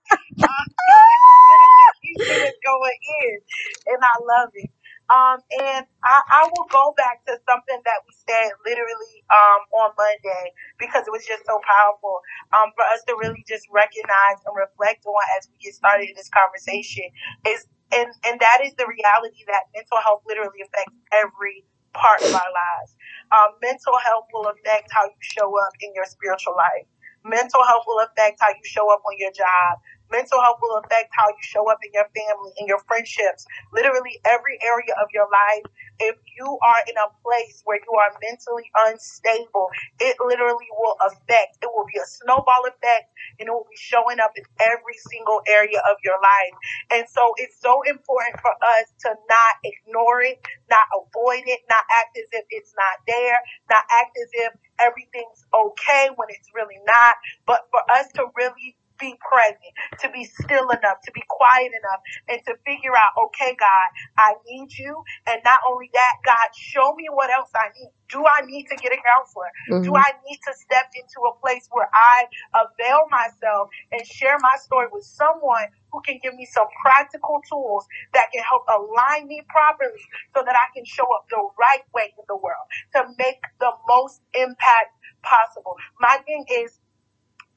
is 2.04 2.56
going 2.66 3.00
in, 3.22 3.40
and 3.88 4.04
I 4.04 4.16
love 4.22 4.50
it. 4.54 4.70
Um, 5.10 5.42
and 5.62 5.86
I, 6.06 6.18
I 6.30 6.42
will 6.54 6.68
go 6.72 6.94
back 6.98 7.26
to 7.28 7.38
something 7.50 7.82
that 7.86 8.00
we 8.08 8.14
said 8.30 8.54
literally 8.66 9.16
um, 9.30 9.62
on 9.84 9.90
Monday 9.98 10.54
because 10.80 11.06
it 11.08 11.12
was 11.14 11.26
just 11.26 11.46
so 11.46 11.60
powerful 11.66 12.22
um, 12.56 12.72
for 12.78 12.86
us 12.94 13.04
to 13.10 13.18
really 13.20 13.46
just 13.48 13.68
recognize 13.74 14.40
and 14.46 14.56
reflect 14.56 15.06
on 15.06 15.22
as 15.38 15.50
we 15.52 15.58
get 15.62 15.76
started 15.76 16.10
in 16.10 16.16
this 16.18 16.32
conversation 16.34 17.06
is 17.48 17.68
and 17.92 18.08
and 18.26 18.40
that 18.40 18.62
is 18.64 18.74
the 18.78 18.88
reality 18.88 19.44
that 19.50 19.68
mental 19.76 20.00
health 20.06 20.24
literally 20.30 20.62
affects 20.64 20.96
every 21.14 21.66
part 21.94 22.22
of 22.24 22.32
our 22.34 22.52
lives. 22.54 22.92
Um, 23.34 23.58
mental 23.62 23.98
health 24.00 24.30
will 24.34 24.48
affect 24.48 24.90
how 24.94 25.06
you 25.06 25.20
show 25.22 25.50
up 25.50 25.74
in 25.82 25.92
your 25.96 26.06
spiritual 26.06 26.56
life. 26.56 26.88
Mental 27.26 27.64
health 27.66 27.84
will 27.88 28.00
affect 28.06 28.40
how 28.42 28.50
you 28.50 28.64
show 28.66 28.88
up 28.94 29.04
on 29.06 29.16
your 29.20 29.34
job. 29.34 29.82
Mental 30.12 30.42
health 30.42 30.60
will 30.62 30.78
affect 30.78 31.10
how 31.14 31.30
you 31.30 31.42
show 31.42 31.70
up 31.70 31.80
in 31.86 31.92
your 31.94 32.10
family, 32.16 32.52
in 32.58 32.68
your 32.68 32.80
friendships, 32.88 33.46
literally 33.74 34.20
every 34.26 34.58
area 34.62 34.94
of 35.02 35.08
your 35.14 35.30
life. 35.30 35.66
If 36.00 36.16
you 36.38 36.48
are 36.64 36.82
in 36.88 36.96
a 36.98 37.10
place 37.22 37.62
where 37.66 37.80
you 37.80 37.94
are 37.94 38.12
mentally 38.24 38.70
unstable, 38.90 39.70
it 40.00 40.16
literally 40.20 40.70
will 40.80 40.98
affect, 41.06 41.62
it 41.62 41.70
will 41.70 41.86
be 41.92 42.00
a 42.00 42.08
snowball 42.08 42.66
effect 42.68 43.12
and 43.40 43.48
it 43.48 43.52
will 43.52 43.68
be 43.70 43.78
showing 43.78 44.20
up 44.20 44.32
in 44.36 44.44
every 44.60 44.98
single 45.12 45.42
area 45.48 45.80
of 45.90 45.98
your 46.04 46.18
life. 46.22 46.56
And 46.92 47.06
so 47.10 47.34
it's 47.38 47.60
so 47.62 47.82
important 47.84 48.40
for 48.42 48.54
us 48.80 48.88
to 49.06 49.10
not 49.30 49.54
ignore 49.64 50.22
it, 50.22 50.40
not 50.70 50.88
avoid 50.96 51.44
it, 51.46 51.62
not 51.70 51.84
act 51.92 52.18
as 52.18 52.28
if 52.32 52.46
it's 52.50 52.74
not 52.76 53.04
there, 53.08 53.40
not 53.70 53.84
act 54.02 54.18
as 54.18 54.30
if 54.34 54.52
everything's 54.80 55.46
okay 55.54 56.10
when 56.16 56.30
it's 56.32 56.50
really 56.56 56.80
not, 56.88 57.16
but 57.46 57.68
for 57.72 57.82
us 57.94 58.08
to 58.16 58.26
really 58.38 58.76
be 59.00 59.16
present, 59.24 59.74
to 60.00 60.10
be 60.12 60.26
still 60.26 60.70
enough, 60.70 61.02
to 61.06 61.12
be 61.12 61.24
quiet 61.30 61.72
enough, 61.72 62.02
and 62.28 62.40
to 62.46 62.56
figure 62.66 62.96
out, 62.96 63.12
okay, 63.26 63.56
God, 63.60 63.88
I 64.18 64.36
need 64.48 64.72
you. 64.78 65.04
And 65.28 65.42
not 65.46 65.60
only 65.68 65.90
that, 65.94 66.14
God, 66.26 66.50
show 66.56 66.94
me 66.96 67.08
what 67.12 67.30
else 67.32 67.50
I 67.56 67.70
need. 67.80 67.92
Do 68.10 68.26
I 68.26 68.46
need 68.46 68.66
to 68.68 68.76
get 68.76 68.92
a 68.92 68.98
counselor? 69.02 69.50
Mm-hmm. 69.70 69.84
Do 69.84 69.96
I 69.96 70.12
need 70.28 70.40
to 70.48 70.54
step 70.58 70.90
into 70.96 71.20
a 71.30 71.34
place 71.40 71.68
where 71.72 71.90
I 71.94 72.26
avail 72.58 73.06
myself 73.10 73.70
and 73.92 74.06
share 74.06 74.38
my 74.40 74.58
story 74.60 74.88
with 74.92 75.06
someone 75.06 75.70
who 75.92 76.02
can 76.02 76.20
give 76.22 76.36
me 76.36 76.46
some 76.46 76.68
practical 76.82 77.42
tools 77.50 77.86
that 78.14 78.28
can 78.34 78.44
help 78.44 78.64
align 78.70 79.28
me 79.28 79.42
properly 79.50 80.02
so 80.36 80.44
that 80.46 80.56
I 80.56 80.74
can 80.74 80.86
show 80.86 81.06
up 81.16 81.26
the 81.30 81.38
right 81.60 81.86
way 81.94 82.14
in 82.18 82.26
the 82.28 82.36
world 82.36 82.66
to 82.96 83.06
make 83.18 83.42
the 83.60 83.72
most 83.88 84.22
impact 84.34 84.98
possible? 85.22 85.76
My 86.00 86.18
thing 86.26 86.46
is, 86.50 86.80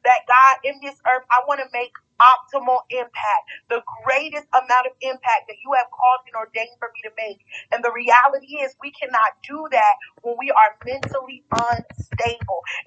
that 0.05 0.27
God 0.29 0.57
in 0.65 0.81
this 0.83 0.97
earth, 1.07 1.25
I 1.31 1.43
want 1.49 1.61
to 1.61 1.69
make 1.73 1.93
optimal 2.21 2.81
impact, 2.91 3.45
the 3.71 3.83
greatest 4.05 4.47
amount 4.55 4.87
of 4.87 4.95
impact 5.03 5.49
that 5.49 5.59
you 5.65 5.73
have 5.77 5.89
called 5.91 6.23
and 6.27 6.37
ordained 6.37 6.77
for 6.79 6.91
me 6.95 7.01
to 7.09 7.13
make. 7.19 7.41
And 7.73 7.85
the 7.85 7.93
reality 7.93 8.63
is, 8.63 8.77
we 8.83 8.93
cannot 8.93 9.35
do 9.49 9.69
that 9.73 9.95
when 10.23 10.37
we 10.39 10.51
are 10.53 10.77
mentally 10.87 11.45
unstable. 11.53 12.12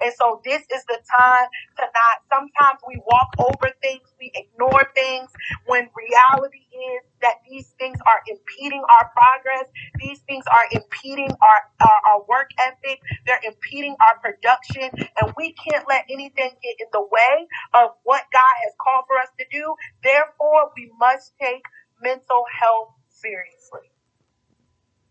And 0.01 0.13
so, 0.17 0.41
this 0.45 0.61
is 0.63 0.83
the 0.87 0.99
time 1.17 1.47
to 1.77 1.83
not, 1.83 2.15
sometimes 2.31 2.79
we 2.87 3.01
walk 3.07 3.29
over 3.39 3.71
things, 3.81 4.03
we 4.19 4.31
ignore 4.35 4.91
things, 4.95 5.29
when 5.67 5.89
reality 5.95 6.65
is 6.71 7.03
that 7.21 7.35
these 7.49 7.69
things 7.79 7.97
are 8.07 8.21
impeding 8.27 8.83
our 8.99 9.11
progress, 9.15 9.65
these 9.99 10.19
things 10.21 10.45
are 10.51 10.65
impeding 10.71 11.29
our, 11.31 11.59
our, 11.81 11.99
our 12.13 12.19
work 12.29 12.51
ethic, 12.65 12.99
they're 13.25 13.41
impeding 13.45 13.95
our 14.01 14.19
production, 14.21 14.89
and 15.21 15.33
we 15.37 15.53
can't 15.53 15.85
let 15.87 16.05
anything 16.09 16.51
get 16.63 16.75
in 16.79 16.87
the 16.93 17.01
way 17.01 17.47
of 17.73 17.91
what 18.03 18.23
God 18.33 18.55
has 18.65 18.73
called 18.81 19.05
for 19.07 19.17
us 19.19 19.29
to 19.39 19.45
do. 19.51 19.75
Therefore, 20.03 20.71
we 20.77 20.91
must 20.99 21.33
take 21.41 21.63
mental 22.01 22.45
health 22.61 22.93
seriously. 23.09 23.91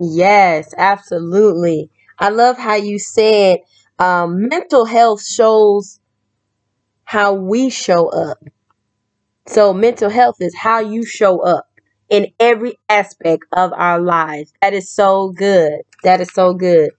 Yes, 0.01 0.75
absolutely. 0.77 1.91
I 2.19 2.31
love 2.31 2.59
how 2.59 2.75
you 2.77 2.99
said 2.99 3.61
um, 3.99 4.49
mental 4.49 4.85
health 4.85 5.25
shows 5.25 6.01
how 7.05 7.35
we 7.35 7.71
show 7.71 8.09
up. 8.09 8.39
So, 9.47 9.75
mental 9.75 10.11
health 10.11 10.37
is 10.41 10.55
how 10.57 10.81
you 10.81 11.05
show 11.05 11.41
up 11.41 11.69
in 12.09 12.29
every 12.41 12.79
aspect 12.89 13.45
of 13.53 13.73
our 13.73 14.01
lives. 14.01 14.53
That 14.63 14.73
is 14.73 14.91
so 14.91 15.31
good. 15.31 15.81
That 16.03 16.21
is 16.21 16.33
so 16.33 16.55
good. 16.55 16.91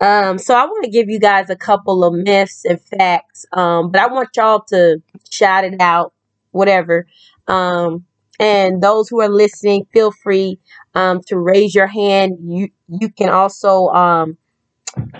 Um, 0.00 0.38
so 0.38 0.54
I 0.54 0.64
want 0.64 0.84
to 0.84 0.90
give 0.90 1.08
you 1.08 1.20
guys 1.20 1.48
a 1.48 1.54
couple 1.54 2.02
of 2.02 2.12
myths 2.12 2.64
and 2.64 2.80
facts, 2.80 3.46
um, 3.52 3.92
but 3.92 4.00
I 4.00 4.08
want 4.08 4.30
y'all 4.36 4.64
to 4.70 5.00
shout 5.30 5.64
it 5.64 5.80
out, 5.80 6.12
whatever. 6.50 7.06
Um, 7.46 8.04
and 8.40 8.82
those 8.82 9.08
who 9.08 9.20
are 9.20 9.28
listening, 9.28 9.86
feel 9.92 10.10
free 10.10 10.58
um, 10.94 11.20
to 11.28 11.38
raise 11.38 11.72
your 11.72 11.86
hand. 11.86 12.38
You 12.42 12.68
you 12.88 13.10
can 13.10 13.28
also 13.28 13.86
um, 13.88 14.36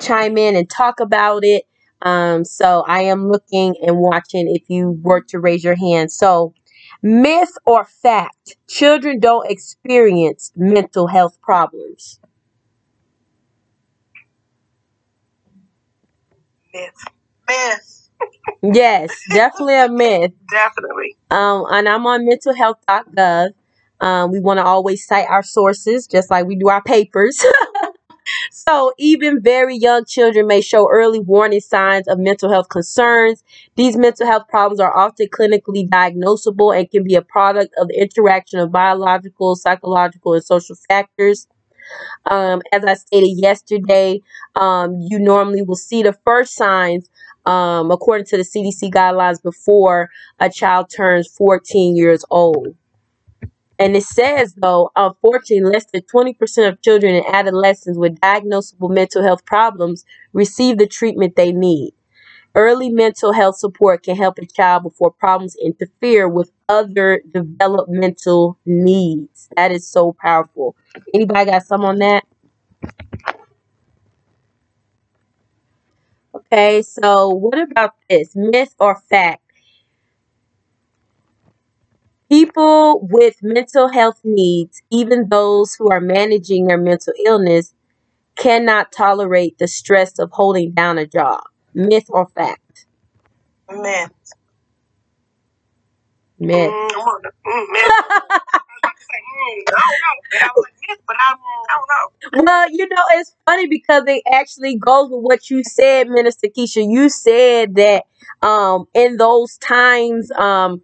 chime 0.01 0.37
in 0.39 0.57
and 0.57 0.69
talk 0.69 1.01
about 1.01 1.45
it. 1.45 1.65
Um, 2.03 2.45
so 2.45 2.83
I 2.87 3.03
am 3.03 3.29
looking 3.29 3.77
and 3.87 3.99
watching 3.99 4.53
if 4.55 4.69
you 4.69 4.99
were 5.03 5.21
to 5.29 5.39
raise 5.39 5.63
your 5.63 5.77
hand. 5.77 6.11
So 6.11 6.53
Myth 7.03 7.53
or 7.67 7.85
fact? 7.85 8.57
Children 8.69 9.19
don't 9.19 9.51
experience 9.51 10.53
mental 10.55 11.09
health 11.09 11.41
problems. 11.43 12.21
Myth. 16.73 17.05
Myth. 17.49 18.09
yes, 18.63 19.11
definitely 19.31 19.77
a 19.77 19.89
myth. 19.89 20.33
Definitely. 20.51 21.17
Um, 21.31 21.65
and 21.71 21.89
I'm 21.89 22.07
on 22.07 22.27
mentalhealth.gov. 22.27 23.51
Um, 24.01 24.31
we 24.33 24.41
want 24.41 24.59
to 24.59 24.65
always 24.65 25.07
cite 25.07 25.27
our 25.29 25.43
sources, 25.43 26.07
just 26.07 26.31
like 26.31 26.47
we 26.47 26.57
do 26.57 26.69
our 26.69 26.83
papers. 26.83 27.45
So, 28.51 28.93
even 28.99 29.43
very 29.43 29.77
young 29.77 30.05
children 30.05 30.47
may 30.47 30.61
show 30.61 30.89
early 30.91 31.21
warning 31.21 31.61
signs 31.61 32.09
of 32.09 32.19
mental 32.19 32.51
health 32.51 32.69
concerns. 32.69 33.43
These 33.77 33.97
mental 33.97 34.27
health 34.27 34.45
problems 34.49 34.81
are 34.81 34.97
often 34.97 35.29
clinically 35.29 35.89
diagnosable 35.89 36.77
and 36.77 36.91
can 36.91 37.05
be 37.05 37.15
a 37.15 37.23
product 37.23 37.75
of 37.79 37.89
the 37.89 38.01
interaction 38.01 38.61
of 38.61 38.73
biological, 38.73 39.57
psychological, 39.57 40.35
and 40.35 40.45
social 40.45 40.77
factors. 40.89 41.47
Um, 42.27 42.63
as 42.73 42.85
I 42.85 42.95
stated 42.95 43.39
yesterday, 43.39 44.21
um, 44.55 44.97
you 45.01 45.19
normally 45.19 45.63
will 45.63 45.77
see 45.77 46.03
the 46.03 46.17
first 46.25 46.55
signs, 46.55 47.09
um, 47.45 47.91
according 47.91 48.27
to 48.27 48.37
the 48.37 48.45
CDC 48.45 48.91
guidelines, 48.91 49.43
before 49.43 50.11
a 50.39 50.49
child 50.49 50.91
turns 50.95 51.29
14 51.29 51.97
years 51.97 52.25
old. 52.31 52.77
And 53.83 53.97
it 53.97 54.05
says, 54.05 54.55
though, 54.55 54.93
unfortunately, 54.95 55.69
less 55.73 55.87
than 55.87 56.03
20% 56.03 56.69
of 56.69 56.81
children 56.83 57.17
and 57.17 57.27
adolescents 57.27 57.99
with 57.99 58.21
diagnosable 58.21 58.95
mental 58.95 59.25
health 59.25 59.45
problems 59.45 60.05
receive 60.33 60.79
the 60.79 60.87
treatment 60.87 61.35
they 61.35 61.51
need. 61.51 61.93
Early 62.55 62.91
mental 62.91 63.33
health 63.33 63.59
support 63.59 64.05
can 64.05 64.17
help 64.17 64.39
a 64.39 64.47
child 64.47 64.85
before 64.85 65.11
problems 65.11 65.57
interfere 65.57 66.29
with 66.29 66.53
other 66.69 67.23
developmental 67.33 68.57
needs. 68.65 69.49
That 69.57 69.73
is 69.73 69.89
so 69.89 70.15
powerful. 70.21 70.77
Anybody 71.13 71.51
got 71.51 71.65
some 71.67 71.85
on 71.85 71.99
that? 71.99 72.25
Okay, 76.35 76.83
so 76.83 77.31
what 77.31 77.59
about 77.59 77.95
this? 78.09 78.37
Myth 78.37 78.75
or 78.79 79.01
fact? 79.11 79.43
People 82.33 83.07
with 83.11 83.37
mental 83.43 83.89
health 83.89 84.23
needs, 84.25 84.81
even 84.91 85.29
those 85.29 85.75
who 85.75 85.91
are 85.91 86.01
managing 86.01 86.67
their 86.67 86.79
mental 86.79 87.13
illness, 87.27 87.75
cannot 88.37 88.91
tolerate 88.91 89.59
the 89.59 89.69
stress 89.69 90.19
of 90.19 90.31
holding 90.33 90.73
down 90.73 90.97
a 90.97 91.07
job. 91.07 91.43
Myth 91.75 92.07
or 92.09 92.29
fact? 92.29 92.87
Myth. 93.71 94.11
Myth. 96.39 96.71
Mm, 96.71 96.91
I'm 96.95 97.01
on 97.01 97.21
the- 97.23 97.33
myth. 97.73 97.93
I 98.85 98.89
was 98.89 98.93
say, 98.99 99.65
I 99.69 99.71
don't 99.71 100.33
know. 100.33 100.41
I 100.41 100.51
was 100.57 100.65
like, 100.65 100.89
myth, 100.89 100.99
but 101.07 101.17
I, 101.19 101.35
I 101.35 101.77
don't 101.77 102.37
know. 102.39 102.45
Well, 102.45 102.71
you 102.71 102.89
know, 102.89 103.03
it's 103.13 103.37
funny 103.47 103.67
because 103.69 104.05
it 104.07 104.23
actually 104.33 104.77
goes 104.77 105.11
with 105.11 105.23
what 105.23 105.51
you 105.51 105.63
said, 105.65 106.09
Minister 106.09 106.49
Keisha. 106.49 106.85
You 106.91 107.09
said 107.11 107.75
that 107.77 108.05
um, 108.43 108.87
in 108.95 109.19
those 109.19 109.59
times, 109.59 110.31
um, 110.33 110.83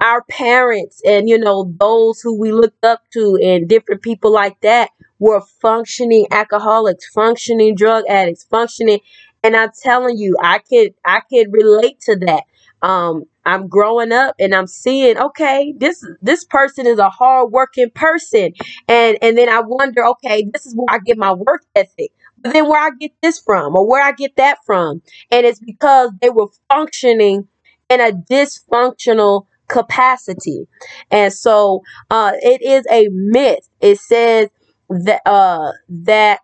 our 0.00 0.22
parents 0.24 1.00
and 1.06 1.28
you 1.28 1.38
know 1.38 1.72
those 1.80 2.20
who 2.20 2.38
we 2.38 2.52
looked 2.52 2.84
up 2.84 3.02
to 3.12 3.38
and 3.42 3.68
different 3.68 4.02
people 4.02 4.30
like 4.32 4.60
that 4.60 4.90
were 5.18 5.40
functioning 5.62 6.26
alcoholics 6.30 7.08
functioning 7.14 7.74
drug 7.74 8.04
addicts 8.08 8.44
functioning 8.44 9.00
and 9.42 9.56
i'm 9.56 9.70
telling 9.82 10.16
you 10.18 10.36
i 10.42 10.58
could 10.58 10.92
i 11.04 11.20
could 11.30 11.46
relate 11.52 12.00
to 12.00 12.16
that. 12.16 12.44
Um 12.82 13.24
i'm 13.44 13.68
growing 13.68 14.12
up 14.12 14.34
and 14.38 14.54
i'm 14.54 14.66
seeing 14.66 15.16
okay 15.18 15.72
this 15.76 16.04
this 16.20 16.44
person 16.44 16.86
is 16.86 16.98
a 16.98 17.08
hard 17.08 17.50
working 17.52 17.90
person. 17.90 18.52
And 18.88 19.18
and 19.22 19.38
then 19.38 19.48
i 19.48 19.60
wonder 19.60 20.04
okay 20.06 20.46
this 20.52 20.66
is 20.66 20.74
where 20.74 20.86
i 20.90 20.98
get 20.98 21.16
my 21.16 21.32
work 21.32 21.64
ethic. 21.74 22.12
But 22.38 22.52
then 22.52 22.68
where 22.68 22.80
i 22.80 22.90
get 22.98 23.12
this 23.22 23.38
from 23.38 23.76
or 23.76 23.86
where 23.86 24.02
i 24.02 24.12
get 24.12 24.36
that 24.36 24.58
from? 24.66 25.00
And 25.30 25.46
it's 25.46 25.60
because 25.60 26.10
they 26.20 26.30
were 26.30 26.48
functioning 26.68 27.48
in 27.88 28.00
a 28.00 28.12
dysfunctional 28.12 29.46
capacity. 29.68 30.66
And 31.10 31.32
so 31.32 31.82
uh, 32.10 32.32
it 32.36 32.62
is 32.62 32.86
a 32.90 33.08
myth. 33.10 33.68
It 33.80 33.98
says 33.98 34.48
that 34.88 35.22
uh, 35.26 35.72
that 35.88 36.40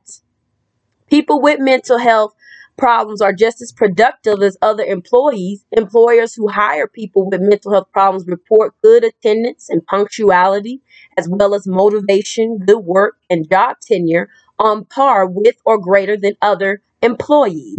people 1.08 1.40
with 1.40 1.60
mental 1.60 1.98
health 1.98 2.34
problems 2.78 3.20
are 3.20 3.32
just 3.32 3.60
as 3.62 3.70
productive 3.70 4.42
as 4.42 4.56
other 4.62 4.82
employees. 4.82 5.64
Employers 5.72 6.34
who 6.34 6.48
hire 6.48 6.88
people 6.88 7.28
with 7.28 7.40
mental 7.40 7.72
health 7.72 7.88
problems 7.92 8.26
report 8.26 8.74
good 8.82 9.04
attendance 9.04 9.68
and 9.68 9.86
punctuality, 9.86 10.80
as 11.16 11.28
well 11.28 11.54
as 11.54 11.66
motivation, 11.66 12.58
good 12.58 12.80
work, 12.80 13.16
and 13.30 13.48
job 13.48 13.76
tenure 13.80 14.28
on 14.58 14.84
par 14.84 15.26
with 15.26 15.56
or 15.64 15.78
greater 15.78 16.16
than 16.16 16.34
other 16.42 16.82
employees. 17.02 17.78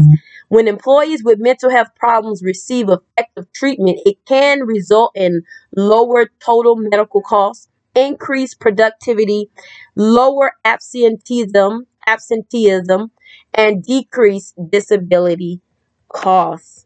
When 0.53 0.67
employees 0.67 1.23
with 1.23 1.39
mental 1.39 1.71
health 1.71 1.95
problems 1.95 2.43
receive 2.43 2.87
effective 2.87 3.51
treatment, 3.53 4.01
it 4.05 4.23
can 4.27 4.67
result 4.67 5.13
in 5.15 5.41
lower 5.75 6.29
total 6.45 6.75
medical 6.75 7.23
costs, 7.23 7.69
increased 7.95 8.59
productivity, 8.59 9.49
lower 9.95 10.51
absenteeism, 10.63 11.87
absenteeism, 12.05 13.09
and 13.55 13.83
decreased 13.83 14.53
disability 14.69 15.59
costs. 16.07 16.85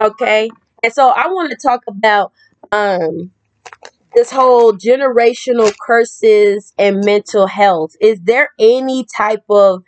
Okay, 0.00 0.50
and 0.84 0.92
so 0.92 1.08
I 1.08 1.26
want 1.26 1.50
to 1.50 1.56
talk 1.56 1.80
about 1.88 2.30
um, 2.70 3.32
this 4.14 4.30
whole 4.30 4.74
generational 4.74 5.74
curses 5.84 6.72
and 6.78 7.04
mental 7.04 7.48
health. 7.48 7.96
Is 8.00 8.20
there 8.20 8.50
any 8.60 9.04
type 9.16 9.42
of 9.50 9.82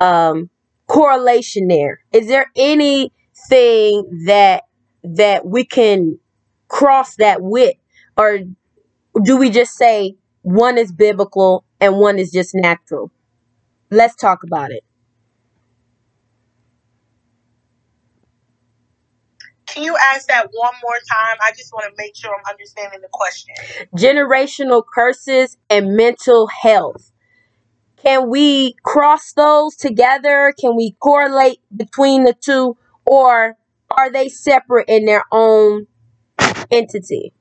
um, 0.00 0.48
correlation 0.86 1.68
there? 1.68 2.00
Is 2.12 2.26
there 2.28 2.46
anything 2.56 3.10
that 4.26 4.64
that 5.02 5.46
we 5.46 5.64
can 5.64 6.18
cross 6.68 7.16
that 7.16 7.40
with, 7.40 7.74
or 8.16 8.40
do 9.22 9.36
we 9.36 9.50
just 9.50 9.76
say 9.76 10.16
one 10.42 10.78
is 10.78 10.92
biblical 10.92 11.64
and 11.80 11.96
one 11.96 12.18
is 12.18 12.30
just 12.30 12.54
natural? 12.54 13.10
Let's 13.90 14.16
talk 14.16 14.42
about 14.42 14.72
it. 14.72 14.82
Can 19.66 19.82
you 19.82 19.96
ask 20.14 20.28
that 20.28 20.48
one 20.52 20.74
more 20.82 20.94
time? 21.10 21.36
I 21.44 21.50
just 21.56 21.72
want 21.72 21.84
to 21.84 21.94
make 22.02 22.16
sure 22.16 22.34
I'm 22.34 22.50
understanding 22.50 23.00
the 23.02 23.08
question. 23.12 23.54
Generational 23.96 24.82
curses 24.94 25.58
and 25.68 25.94
mental 25.96 26.46
health. 26.46 27.12
Can 28.06 28.30
we 28.30 28.74
cross 28.84 29.32
those 29.32 29.74
together? 29.74 30.54
Can 30.60 30.76
we 30.76 30.92
correlate 31.00 31.58
between 31.76 32.22
the 32.22 32.34
two? 32.34 32.76
Or 33.04 33.56
are 33.90 34.12
they 34.12 34.28
separate 34.28 34.88
in 34.88 35.06
their 35.06 35.24
own 35.32 35.88
entity? 36.70 37.32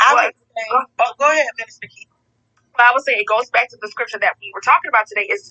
I 0.00 0.14
would 0.14 0.34
say, 0.34 0.68
oh, 1.00 1.12
go 1.18 1.30
ahead, 1.30 1.46
Minister 1.58 1.88
Keith. 1.88 2.08
But 2.76 2.84
I 2.90 2.92
would 2.92 3.04
say 3.04 3.12
it 3.12 3.26
goes 3.26 3.48
back 3.50 3.70
to 3.70 3.78
the 3.80 3.88
scripture 3.88 4.18
that 4.20 4.34
we 4.40 4.52
were 4.54 4.60
talking 4.60 4.90
about 4.90 5.06
today 5.06 5.22
is 5.32 5.50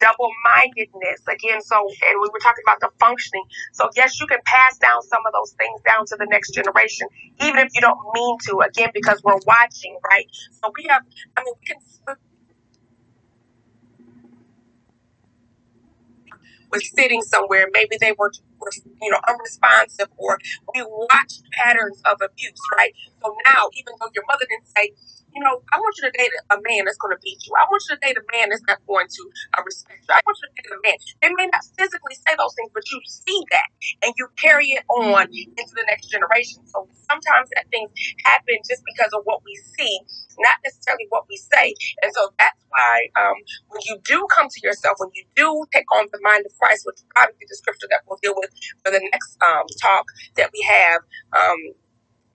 double 0.00 0.30
mindedness 0.56 1.22
again. 1.28 1.60
So, 1.62 1.76
and 1.78 2.16
we 2.20 2.28
were 2.32 2.40
talking 2.42 2.64
about 2.66 2.80
the 2.80 2.90
functioning. 2.98 3.44
So, 3.72 3.90
yes, 3.96 4.20
you 4.20 4.26
can 4.26 4.40
pass 4.44 4.78
down 4.78 5.02
some 5.02 5.22
of 5.26 5.32
those 5.32 5.52
things 5.58 5.80
down 5.86 6.06
to 6.06 6.16
the 6.18 6.26
next 6.30 6.52
generation, 6.54 7.08
even 7.40 7.58
if 7.60 7.70
you 7.74 7.80
don't 7.80 7.98
mean 8.14 8.38
to. 8.48 8.60
Again, 8.66 8.90
because 8.94 9.22
we're 9.24 9.40
watching, 9.46 9.98
right? 10.10 10.26
So 10.62 10.72
we 10.76 10.86
have. 10.88 11.02
I 11.36 11.44
mean, 11.44 11.54
we 11.60 11.66
can 11.66 11.78
was 16.70 16.90
sitting 16.94 17.22
somewhere. 17.22 17.68
Maybe 17.72 17.96
they 18.00 18.12
were, 18.18 18.32
you 19.02 19.10
know, 19.10 19.20
unresponsive, 19.28 20.08
or 20.18 20.38
we 20.74 20.82
watch 20.84 21.40
patterns 21.52 22.02
of 22.10 22.18
abuse, 22.22 22.60
right? 22.76 22.92
So 23.22 23.36
now, 23.46 23.68
even 23.76 23.94
though 24.00 24.10
your 24.14 24.24
mother 24.28 24.46
didn't 24.48 24.68
say, 24.76 24.92
you 25.34 25.40
know, 25.42 25.62
I 25.72 25.78
want 25.78 25.94
you 26.00 26.10
to 26.10 26.14
date 26.16 26.32
a 26.50 26.58
man 26.58 26.86
that's 26.86 26.98
going 26.98 27.14
to 27.14 27.20
beat 27.22 27.38
you. 27.46 27.52
I 27.54 27.64
want 27.70 27.82
you 27.88 27.96
to 27.96 28.00
date 28.02 28.18
a 28.18 28.26
man 28.32 28.50
that's 28.50 28.64
not 28.66 28.82
going 28.86 29.06
to 29.08 29.22
uh, 29.58 29.62
respect 29.64 30.02
you. 30.08 30.14
I 30.14 30.20
want 30.26 30.38
you 30.42 30.48
to 30.50 30.54
date 30.58 30.72
a 30.74 30.80
man. 30.82 30.98
They 31.22 31.30
may 31.36 31.46
not 31.52 31.62
physically 31.78 32.16
say 32.18 32.34
those 32.38 32.54
things, 32.58 32.70
but 32.74 32.84
you 32.90 32.98
see 33.06 33.40
that 33.52 33.68
and 34.02 34.14
you 34.18 34.28
carry 34.36 34.74
it 34.74 34.84
on 34.90 35.28
into 35.30 35.72
the 35.76 35.84
next 35.86 36.08
generation. 36.10 36.66
So 36.66 36.88
sometimes 37.08 37.50
that 37.54 37.68
things 37.70 37.90
happen 38.24 38.58
just 38.68 38.82
because 38.86 39.12
of 39.14 39.22
what 39.24 39.42
we 39.44 39.54
see, 39.78 40.00
not 40.40 40.58
necessarily 40.64 41.06
what 41.10 41.26
we 41.28 41.36
say. 41.36 41.74
And 42.02 42.12
so 42.14 42.30
that's 42.38 42.60
why 42.70 43.08
um, 43.18 43.36
when 43.70 43.82
you 43.86 43.98
do 44.04 44.26
come 44.30 44.48
to 44.50 44.60
yourself, 44.62 44.96
when 44.98 45.10
you 45.14 45.24
do 45.36 45.64
take 45.74 45.90
on 45.94 46.06
the 46.12 46.20
mind 46.22 46.46
of 46.46 46.52
Christ, 46.58 46.86
which 46.86 47.02
is 47.02 47.06
probably 47.14 47.46
the 47.48 47.56
scripture 47.56 47.88
that 47.90 48.02
we'll 48.08 48.18
deal 48.22 48.34
with 48.36 48.49
for 48.84 48.90
the 48.92 49.00
next 49.12 49.36
um, 49.46 49.64
talk 49.80 50.06
that 50.36 50.50
we 50.52 50.60
have. 50.68 51.02
Um, 51.32 51.58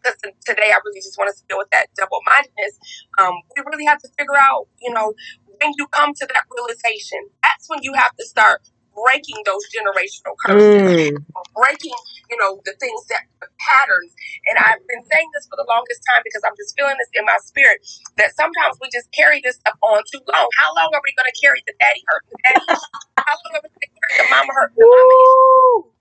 because 0.06 0.22
today 0.46 0.70
I 0.70 0.78
really 0.86 1.02
just 1.02 1.18
want 1.18 1.30
us 1.34 1.42
to 1.42 1.46
deal 1.50 1.58
with 1.58 1.70
that 1.74 1.90
double 1.98 2.22
mindedness. 2.30 2.78
Um, 3.18 3.34
we 3.58 3.64
really 3.66 3.86
have 3.86 3.98
to 4.06 4.10
figure 4.18 4.38
out, 4.38 4.68
you 4.82 4.94
know, 4.94 5.14
when 5.62 5.74
you 5.78 5.88
come 5.90 6.14
to 6.14 6.26
that 6.30 6.46
realization, 6.54 7.26
that's 7.42 7.66
when 7.70 7.80
you 7.82 7.94
have 7.94 8.14
to 8.16 8.26
start 8.26 8.62
breaking 8.94 9.36
those 9.46 9.60
generational 9.76 10.36
curses, 10.40 10.72
Mm. 10.72 11.20
breaking, 11.54 11.96
you 12.30 12.38
know, 12.38 12.62
the 12.64 12.74
things 12.80 13.06
that 13.12 13.28
the 13.42 13.48
patterns. 13.60 14.14
And 14.48 14.58
I've 14.60 14.80
been 14.88 15.04
saying 15.04 15.30
this 15.36 15.48
for 15.52 15.58
the 15.60 15.66
longest 15.68 16.00
time 16.08 16.22
because 16.24 16.44
I'm 16.48 16.56
just 16.56 16.76
feeling 16.78 16.96
this 16.98 17.10
in 17.14 17.26
my 17.26 17.36
spirit 17.44 17.84
that 18.18 18.36
sometimes 18.36 18.80
we 18.80 18.88
just 18.92 19.12
carry 19.12 19.42
this 19.44 19.58
stuff 19.58 19.76
on 19.84 20.04
too 20.12 20.24
long. 20.32 20.48
How 20.58 20.72
long 20.76 20.92
are 20.96 21.04
we 21.04 21.12
going 21.18 21.28
to 21.28 21.38
carry 21.40 21.60
the 21.68 21.74
daddy 21.80 22.04
hurt, 22.08 22.24
the 22.32 22.38
daddy? 22.46 22.68
How 23.20 23.36
long 23.36 23.52
are 23.60 23.64
we 23.64 23.70
going 23.70 23.84
to 23.84 23.92
carry 24.00 24.14
the 24.24 24.28
mama 24.32 24.52
hurt, 24.56 24.72
the 24.76 24.86
mama! 24.88 25.95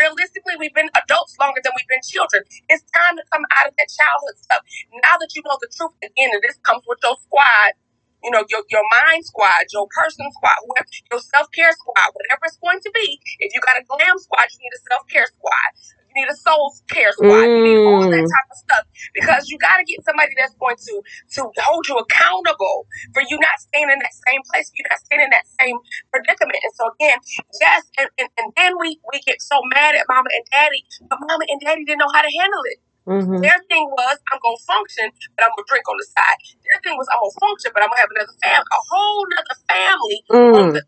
Realistically, 0.00 0.56
we've 0.56 0.74
been 0.74 0.90
adults 0.96 1.36
longer 1.36 1.60
than 1.62 1.76
we've 1.76 1.92
been 1.92 2.02
children. 2.02 2.42
It's 2.72 2.82
time 2.96 3.20
to 3.20 3.24
come 3.28 3.44
out 3.60 3.68
of 3.68 3.74
that 3.76 3.90
childhood 3.92 4.40
stuff. 4.40 4.64
Now 5.04 5.20
that 5.20 5.30
you 5.36 5.44
know 5.44 5.60
the 5.60 5.68
truth, 5.68 5.92
again, 6.00 6.32
and 6.32 6.42
this 6.42 6.56
comes 6.64 6.82
with 6.88 6.98
your 7.04 7.20
squad, 7.20 7.76
you 8.24 8.32
know, 8.32 8.44
your, 8.48 8.64
your 8.72 8.84
mind 9.04 9.24
squad, 9.28 9.68
your 9.72 9.86
person 9.92 10.24
squad, 10.40 10.56
whoever, 10.64 10.88
your 11.12 11.20
self 11.20 11.52
care 11.52 11.72
squad, 11.76 12.16
whatever 12.16 12.48
it's 12.48 12.58
going 12.58 12.80
to 12.80 12.92
be. 12.96 13.20
If 13.40 13.52
you 13.52 13.60
got 13.60 13.76
a 13.80 13.84
glam 13.84 14.16
squad, 14.18 14.48
you 14.52 14.58
need 14.64 14.74
a 14.76 14.82
self 14.88 15.04
care 15.08 15.28
squad. 15.28 15.70
You 16.14 16.22
need 16.22 16.30
a 16.30 16.36
soul 16.36 16.74
care 16.90 17.12
squad. 17.12 17.50
You 17.54 17.62
need 17.62 17.78
all 17.86 18.06
that 18.10 18.26
Mm. 18.26 18.32
type 18.34 18.48
of 18.52 18.58
stuff 18.58 18.84
because 19.14 19.48
you 19.48 19.58
got 19.58 19.78
to 19.78 19.84
get 19.84 20.04
somebody 20.04 20.32
that's 20.38 20.54
going 20.58 20.76
to 20.76 20.94
to 21.38 21.40
hold 21.64 21.88
you 21.88 21.96
accountable 21.98 22.86
for 23.14 23.22
you 23.22 23.38
not 23.40 23.58
staying 23.60 23.90
in 23.90 23.98
that 24.00 24.14
same 24.28 24.42
place, 24.52 24.70
You're 24.74 24.88
not 24.90 25.00
staying 25.00 25.22
in 25.22 25.30
that 25.30 25.46
same 25.60 25.78
predicament. 26.12 26.58
And 26.62 26.74
so 26.74 26.90
again, 26.98 27.18
yes, 27.60 27.82
and, 27.98 28.08
and, 28.18 28.28
and 28.38 28.48
then 28.56 28.74
we 28.80 28.98
we 29.12 29.20
get 29.26 29.42
so 29.42 29.60
mad 29.74 29.94
at 29.96 30.06
mama 30.08 30.28
and 30.32 30.44
daddy, 30.52 30.82
but 31.10 31.18
mama 31.22 31.44
and 31.48 31.60
daddy 31.60 31.84
didn't 31.84 32.00
know 32.00 32.12
how 32.14 32.22
to 32.22 32.32
handle 32.32 32.62
it. 32.72 32.78
hmm 33.06 33.40
Their 33.42 33.58
thing 33.70 33.86
was, 33.92 34.18
I'm 34.32 34.40
gonna 34.42 34.64
function, 34.66 35.10
but 35.36 35.44
I'm 35.46 35.52
gonna 35.56 35.68
drink 35.68 35.86
on 35.88 35.96
the 35.98 36.08
side. 36.08 36.38
Their 36.64 36.80
thing 36.84 36.96
was, 36.98 37.08
I'm 37.12 37.20
gonna 37.20 37.40
function, 37.40 37.70
but 37.74 37.82
I'm 37.82 37.90
gonna 37.90 38.02
have 38.04 38.14
another 38.14 38.36
family, 38.42 38.68
a 38.72 38.80
whole 38.90 39.24
other 39.38 39.58
family 39.70 40.18
on 40.56 40.64
Mm. 40.70 40.74
the 40.74 40.82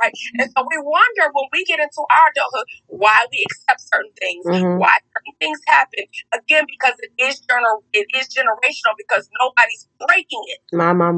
right? 0.00 0.12
And 0.38 0.48
so 0.50 0.64
we 0.66 0.76
wonder 0.82 1.30
when 1.32 1.46
we 1.52 1.64
get 1.64 1.78
into 1.80 2.02
our 2.10 2.26
adulthood 2.34 2.66
why 2.88 3.18
we 3.30 3.44
accept 3.50 3.80
certain 3.82 4.12
things, 4.18 4.44
hmm 4.46 4.78
why 4.78 4.94
certain 5.14 5.34
things 5.40 5.60
happen. 5.66 6.04
Again, 6.34 6.64
because 6.66 6.94
it 7.00 7.12
is 7.18 7.40
gener- 7.46 7.82
it 7.92 8.06
is 8.14 8.28
generational 8.32 8.94
because 8.98 9.28
nobody's 9.40 9.88
breaking 10.06 10.42
it 10.54 10.60
My, 10.72 10.92
my. 10.92 11.10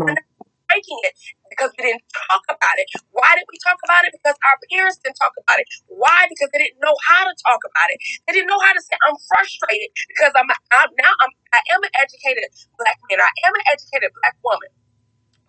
breaking 0.68 1.00
it 1.04 1.14
because 1.50 1.70
we 1.78 1.84
didn't 1.90 2.04
talk 2.30 2.42
about 2.48 2.76
it. 2.78 2.86
Why 3.10 3.34
did 3.34 3.44
we 3.50 3.58
talk 3.64 3.78
about 3.84 4.06
it? 4.06 4.14
Because 4.14 4.38
our 4.46 4.56
parents 4.70 4.98
didn't 5.02 5.18
talk 5.18 5.34
about 5.34 5.58
it. 5.58 5.66
Why? 5.90 6.26
Because 6.30 6.48
they 6.54 6.62
didn't 6.62 6.78
know 6.80 6.94
how 7.10 7.26
to 7.26 7.34
talk 7.42 7.60
about 7.66 7.88
it. 7.90 7.98
They 8.26 8.32
didn't 8.38 8.48
know 8.48 8.60
how 8.62 8.72
to 8.72 8.82
say, 8.82 8.94
"I'm 9.06 9.18
frustrated 9.28 9.90
because 10.14 10.32
I'm, 10.38 10.46
I'm 10.72 10.90
now 11.00 11.12
I'm 11.20 11.32
I 11.52 11.60
am 11.74 11.82
an 11.82 11.92
educated 11.98 12.46
black 12.78 12.98
man. 13.10 13.18
I 13.20 13.30
am 13.46 13.54
an 13.54 13.64
educated 13.72 14.10
black 14.22 14.36
woman." 14.46 14.70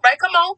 Right? 0.04 0.18
Come 0.18 0.34
on. 0.34 0.56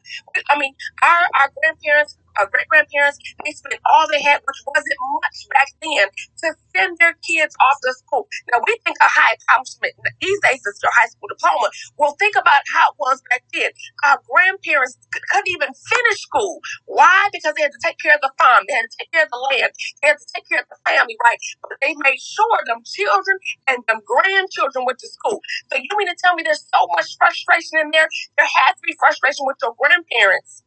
I 0.48 0.58
mean, 0.58 0.72
our 1.04 1.22
our 1.36 1.48
grandparents, 1.60 2.16
our 2.38 2.46
great 2.50 2.68
grandparents, 2.68 3.18
they 3.44 3.52
spent 3.52 3.80
all 3.86 4.06
they 4.10 4.22
had, 4.22 4.42
which 4.44 4.60
wasn't 4.66 4.98
much 5.22 5.38
back 5.54 5.68
then, 5.82 6.06
to 6.42 6.48
send 6.74 6.98
their 6.98 7.14
kids 7.22 7.54
off 7.60 7.78
to 7.82 7.92
school. 7.94 8.26
Now 8.52 8.60
we 8.66 8.74
think 8.84 8.96
a 9.00 9.10
high 9.10 9.38
accomplishment 9.38 9.94
these 10.20 10.40
days 10.42 10.62
is 10.64 10.80
your 10.82 10.92
high 10.94 11.06
school 11.06 11.28
diploma. 11.30 11.68
Well, 11.96 12.16
think 12.18 12.36
about 12.36 12.62
how 12.74 12.90
it 12.90 12.96
was 12.98 13.22
back 13.30 13.44
then. 13.52 13.70
Our 14.04 14.18
grandparents 14.26 14.98
couldn't 15.10 15.48
even 15.48 15.70
finish 15.72 16.20
school. 16.22 16.60
Why? 16.86 17.28
Because 17.32 17.54
they 17.54 17.62
had 17.62 17.74
to 17.74 17.82
take 17.82 17.98
care 17.98 18.14
of 18.14 18.22
the 18.22 18.32
farm, 18.38 18.64
they 18.68 18.74
had 18.74 18.90
to 18.90 18.96
take 18.98 19.10
care 19.12 19.24
of 19.24 19.30
the 19.30 19.42
land, 19.50 19.72
they 20.02 20.08
had 20.08 20.18
to 20.18 20.28
take 20.34 20.48
care 20.48 20.60
of 20.60 20.68
the 20.68 20.78
family, 20.86 21.16
right? 21.22 21.38
But 21.62 21.78
they 21.80 21.94
made 22.02 22.20
sure 22.20 22.58
them 22.66 22.82
children 22.84 23.38
and 23.68 23.78
them 23.86 24.00
grandchildren 24.04 24.84
went 24.84 24.98
to 25.00 25.08
school. 25.08 25.40
So 25.70 25.78
you 25.78 25.90
mean 25.96 26.08
to 26.08 26.16
tell 26.18 26.34
me 26.34 26.42
there's 26.42 26.66
so 26.66 26.86
much 26.96 27.16
frustration 27.16 27.78
in 27.80 27.90
there? 27.90 28.08
There 28.36 28.48
has 28.48 28.76
to 28.76 28.84
be 28.84 28.96
frustration 28.98 29.46
with 29.46 29.56
your 29.62 29.74
grandparents 29.78 30.64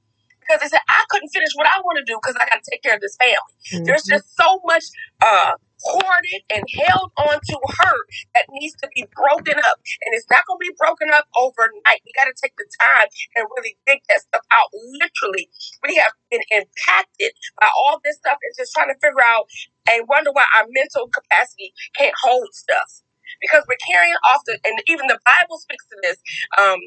because 0.48 0.62
they 0.64 0.70
said 0.70 0.82
I 0.90 1.04
couldn't 1.10 1.30
finish 1.30 1.52
what 1.56 1.68
I 1.68 1.82
want 1.82 2.00
to 2.00 2.06
do 2.06 2.18
because 2.22 2.38
I 2.40 2.48
got 2.50 2.64
to 2.64 2.68
take 2.72 2.84
care 2.84 2.96
of 2.96 3.02
this 3.02 3.18
family. 3.20 3.54
There's 3.86 4.06
hmm 4.06 4.16
just 4.18 4.36
so 4.38 4.62
much 4.66 4.86
uh, 5.22 5.54
hoarded 5.84 6.42
and 6.50 6.64
held 6.88 7.12
on 7.18 7.38
to 7.40 7.58
hurt 7.80 8.08
that 8.36 8.46
needs 8.52 8.76
to 8.84 8.90
be 8.96 9.06
broken 9.16 9.58
up, 9.60 9.78
and 10.06 10.16
it's 10.16 10.30
not 10.32 10.46
going 10.48 10.60
to 10.62 10.66
be 10.70 10.76
broken 10.80 11.10
up 11.14 11.28
overnight. 11.38 12.02
We 12.06 12.14
got 12.16 12.32
to 12.32 12.36
take 12.40 12.56
the 12.58 12.68
time 12.80 13.08
and 13.38 13.48
really 13.58 13.78
dig 13.88 14.02
that 14.10 14.22
stuff 14.22 14.44
out. 14.54 14.70
Literally, 15.02 15.50
we 15.88 15.96
have 15.98 16.14
been 16.32 16.44
impacted 16.52 17.34
by 17.60 17.70
all 17.86 18.00
this 18.04 18.18
stuff 18.18 18.40
and 18.42 18.54
just 18.58 18.74
trying 18.74 18.90
to 18.94 19.00
figure 19.04 19.24
out 19.26 19.48
and 19.92 20.08
wonder 20.08 20.32
why 20.32 20.46
our 20.58 20.66
mental 20.72 21.10
capacity 21.10 21.74
can't 21.98 22.16
hold 22.24 22.48
stuff 22.54 23.04
because 23.42 23.64
we're 23.68 23.82
carrying 23.88 24.16
off 24.32 24.42
the 24.46 24.60
and 24.66 24.80
even 24.88 25.08
the 25.08 25.20
Bible 25.26 25.58
speaks 25.60 25.86
to 25.88 25.98
this. 26.04 26.18
Um, 26.58 26.80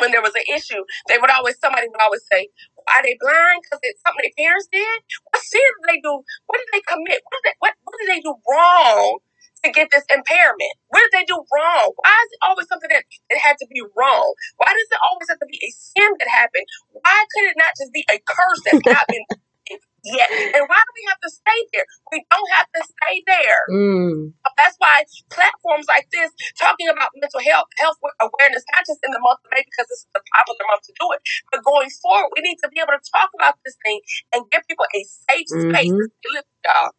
when 0.00 0.12
there 0.12 0.22
was 0.22 0.34
an 0.34 0.44
issue, 0.54 0.82
they 1.08 1.18
would 1.18 1.30
always 1.30 1.58
somebody 1.60 1.88
would 1.88 2.00
always 2.02 2.22
say, 2.32 2.48
"Are 2.96 3.02
they 3.04 3.16
blind 3.20 3.62
because 3.64 3.80
it's 3.82 4.02
something 4.02 4.24
their 4.24 4.38
parents 4.38 4.68
did? 4.72 4.98
What 5.30 5.42
sin 5.42 5.60
did 5.82 5.86
they 5.96 6.00
do? 6.00 6.14
What 6.46 6.58
did 6.60 6.70
they 6.72 6.84
commit? 6.86 7.20
What 7.24 7.34
did 7.42 7.44
they, 7.52 7.56
what, 7.60 7.74
what 7.84 7.96
did 8.00 8.10
they 8.10 8.22
do 8.22 8.34
wrong 8.48 9.18
to 9.64 9.68
get 9.72 9.90
this 9.90 10.04
impairment? 10.10 10.74
What 10.88 11.02
did 11.08 11.14
they 11.14 11.26
do 11.26 11.38
wrong? 11.38 11.88
Why 11.96 12.14
is 12.26 12.30
it 12.34 12.42
always 12.46 12.68
something 12.68 12.90
that 12.92 13.04
it 13.30 13.38
had 13.40 13.58
to 13.60 13.66
be 13.70 13.82
wrong? 13.96 14.28
Why 14.58 14.70
does 14.72 14.88
it 14.90 15.00
always 15.04 15.28
have 15.30 15.40
to 15.40 15.50
be 15.50 15.60
a 15.62 15.70
sin 15.72 16.10
that 16.20 16.28
happened? 16.28 16.66
Why 16.92 17.18
could 17.34 17.50
it 17.50 17.58
not 17.58 17.74
just 17.78 17.92
be 17.92 18.06
a 18.10 18.18
curse 18.24 18.62
that's 18.66 18.84
not 18.86 19.06
been 19.10 19.24
yet? 20.12 20.28
And 20.30 20.64
why 20.68 20.80
do 20.80 20.90
we 20.96 21.04
have 21.08 21.20
to 21.22 21.30
stay 21.30 21.60
there? 21.72 21.86
We 22.12 22.24
don't 22.32 22.50
have 22.56 22.68
to 22.74 22.80
stay 22.84 23.16
there. 23.26 23.62
Mm. 23.70 24.32
That's 24.56 24.76
why 24.78 25.04
platforms 25.30 25.86
like 25.88 26.08
this, 26.12 26.30
talking 26.58 26.88
about 26.88 27.10
mental 27.16 27.40
health, 27.44 27.68
health 27.78 27.98
awareness, 28.20 28.64
not 28.74 28.84
just 28.86 29.00
in 29.04 29.12
the 29.12 29.20
month 29.20 29.40
of 29.44 29.50
May 29.52 29.62
because 29.64 29.86
this 29.88 30.02
is 30.04 30.10
the 30.14 30.22
popular 30.34 30.64
month 30.70 30.82
to 30.88 30.94
do 30.98 31.06
it, 31.14 31.20
but 31.52 31.64
going 31.64 31.90
forward, 32.02 32.30
we 32.36 32.42
need 32.42 32.58
to 32.64 32.68
be 32.70 32.80
able 32.80 32.96
to 32.96 33.04
talk 33.12 33.30
about 33.38 33.56
this 33.64 33.76
thing 33.84 34.00
and 34.34 34.44
give 34.50 34.62
people 34.68 34.86
a 34.94 35.00
safe 35.30 35.48
space. 35.48 35.92
Mhm. 35.92 36.08
Look, 36.34 36.46
y'all, 36.64 36.90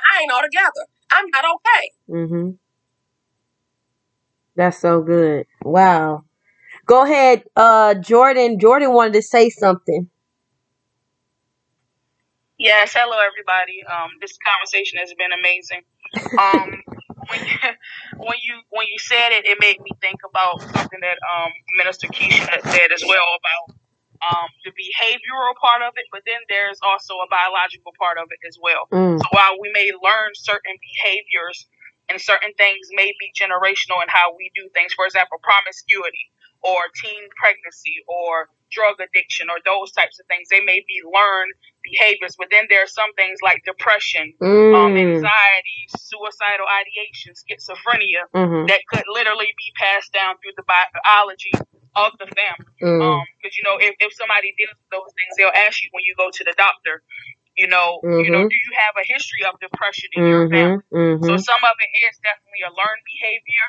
I 0.00 0.22
ain't 0.22 0.32
all 0.32 0.42
together. 0.42 0.84
I'm 1.12 1.26
not 1.30 1.44
okay. 1.44 1.84
Mm-hmm. 2.10 2.50
That's 4.56 4.78
so 4.78 5.02
good. 5.02 5.46
Wow. 5.62 6.24
Go 6.86 7.04
ahead, 7.04 7.44
uh, 7.56 7.94
Jordan. 7.94 8.58
Jordan 8.58 8.92
wanted 8.92 9.14
to 9.14 9.22
say 9.22 9.50
something. 9.50 10.10
Yes, 12.64 12.96
hello 12.96 13.20
everybody. 13.20 13.84
Um, 13.84 14.16
this 14.24 14.40
conversation 14.40 14.96
has 14.96 15.12
been 15.12 15.36
amazing. 15.36 15.84
Um, 16.40 16.80
when 17.28 17.40
you, 17.44 17.60
when 18.24 18.38
you 18.40 18.54
when 18.72 18.88
you 18.88 18.96
said 18.96 19.36
it, 19.36 19.44
it 19.44 19.60
made 19.60 19.84
me 19.84 19.92
think 20.00 20.24
about 20.24 20.64
something 20.72 20.96
that 21.04 21.20
um 21.20 21.52
Minister 21.76 22.08
Keisha 22.08 22.64
said 22.64 22.88
as 22.88 23.04
well 23.04 23.28
about 23.36 23.64
um 24.24 24.48
the 24.64 24.72
behavioral 24.72 25.52
part 25.60 25.84
of 25.84 25.92
it, 26.00 26.08
but 26.08 26.24
then 26.24 26.40
there's 26.48 26.80
also 26.80 27.20
a 27.20 27.28
biological 27.28 27.92
part 28.00 28.16
of 28.16 28.32
it 28.32 28.40
as 28.48 28.56
well. 28.56 28.88
Mm. 28.88 29.20
So 29.20 29.28
while 29.28 29.60
we 29.60 29.68
may 29.76 29.92
learn 30.00 30.32
certain 30.32 30.80
behaviors 30.80 31.68
and 32.08 32.16
certain 32.16 32.56
things 32.56 32.88
may 32.96 33.12
be 33.20 33.28
generational 33.36 34.00
in 34.00 34.08
how 34.08 34.32
we 34.40 34.48
do 34.56 34.72
things, 34.72 34.96
for 34.96 35.04
example, 35.04 35.36
promiscuity 35.44 36.32
or 36.64 36.80
teen 37.02 37.28
pregnancy 37.36 37.96
or 38.08 38.48
drug 38.72 38.98
addiction 38.98 39.48
or 39.50 39.60
those 39.64 39.92
types 39.92 40.18
of 40.18 40.26
things, 40.26 40.48
they 40.50 40.60
may 40.64 40.80
be 40.88 40.98
learned 41.06 41.52
behaviors. 41.84 42.34
But 42.36 42.48
then 42.50 42.66
there 42.68 42.82
are 42.82 42.90
some 42.90 43.12
things 43.14 43.38
like 43.44 43.62
depression, 43.64 44.34
um, 44.40 44.96
Mm. 44.96 44.98
anxiety, 44.98 45.80
suicidal 45.96 46.66
ideation, 46.66 47.34
schizophrenia 47.38 48.26
Mm-hmm. 48.34 48.66
that 48.66 48.82
could 48.90 49.04
literally 49.08 49.52
be 49.56 49.68
passed 49.78 50.12
down 50.12 50.36
through 50.42 50.56
the 50.56 50.66
biology 50.66 51.52
of 51.94 52.12
the 52.18 52.26
family. 52.34 52.74
Mm. 52.82 53.22
Because 53.38 53.54
you 53.56 53.64
know, 53.64 53.78
if, 53.78 53.94
if 54.00 54.12
somebody 54.14 54.54
deals 54.58 54.74
with 54.74 54.90
those 54.90 55.12
things, 55.14 55.36
they'll 55.38 55.54
ask 55.54 55.78
you 55.84 55.90
when 55.92 56.02
you 56.04 56.14
go 56.18 56.30
to 56.32 56.44
the 56.44 56.54
doctor. 56.58 57.02
You 57.56 57.68
know, 57.68 58.00
you 58.02 58.30
know, 58.32 58.42
Mhm. 58.42 58.50
do 58.50 58.56
you 58.56 58.72
have 58.82 58.96
a 58.98 59.04
history 59.06 59.44
of 59.46 59.60
depression 59.60 60.10
in 60.14 60.24
your 60.26 60.48
family? 60.50 60.82
Mm-hmm. 60.92 61.24
So 61.24 61.32
Mm-hmm. 61.34 61.38
some 61.38 61.62
of 61.62 61.76
it 61.78 61.90
is 62.08 62.18
definitely 62.18 62.62
a 62.66 62.72
learned 62.74 63.04
behavior, 63.06 63.66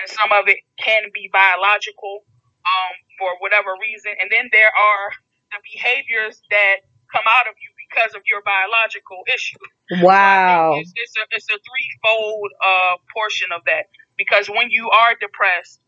and 0.00 0.06
some 0.10 0.32
of 0.32 0.48
it 0.48 0.58
can 0.78 1.10
be 1.14 1.28
biological 1.32 2.24
um, 2.68 2.92
for 3.16 3.30
whatever 3.40 3.72
reason. 3.80 4.12
And 4.20 4.28
then 4.28 4.52
there 4.52 4.70
are 4.70 5.06
the 5.52 5.60
behaviors 5.64 6.44
that 6.52 6.84
come 7.08 7.24
out 7.24 7.48
of 7.48 7.56
you 7.56 7.70
because 7.88 8.12
of 8.12 8.22
your 8.28 8.44
biological 8.44 9.24
issue. 9.32 9.60
Wow. 10.04 10.76
think 10.76 10.84
it's, 10.84 10.92
it's 10.96 11.16
a 11.16 11.24
it's 11.32 11.48
a 11.48 11.56
threefold 11.56 12.52
uh, 12.60 13.00
portion 13.08 13.48
of 13.56 13.64
that 13.64 13.88
because 14.20 14.48
when 14.52 14.68
you 14.68 14.90
are 14.92 15.16
depressed, 15.16 15.80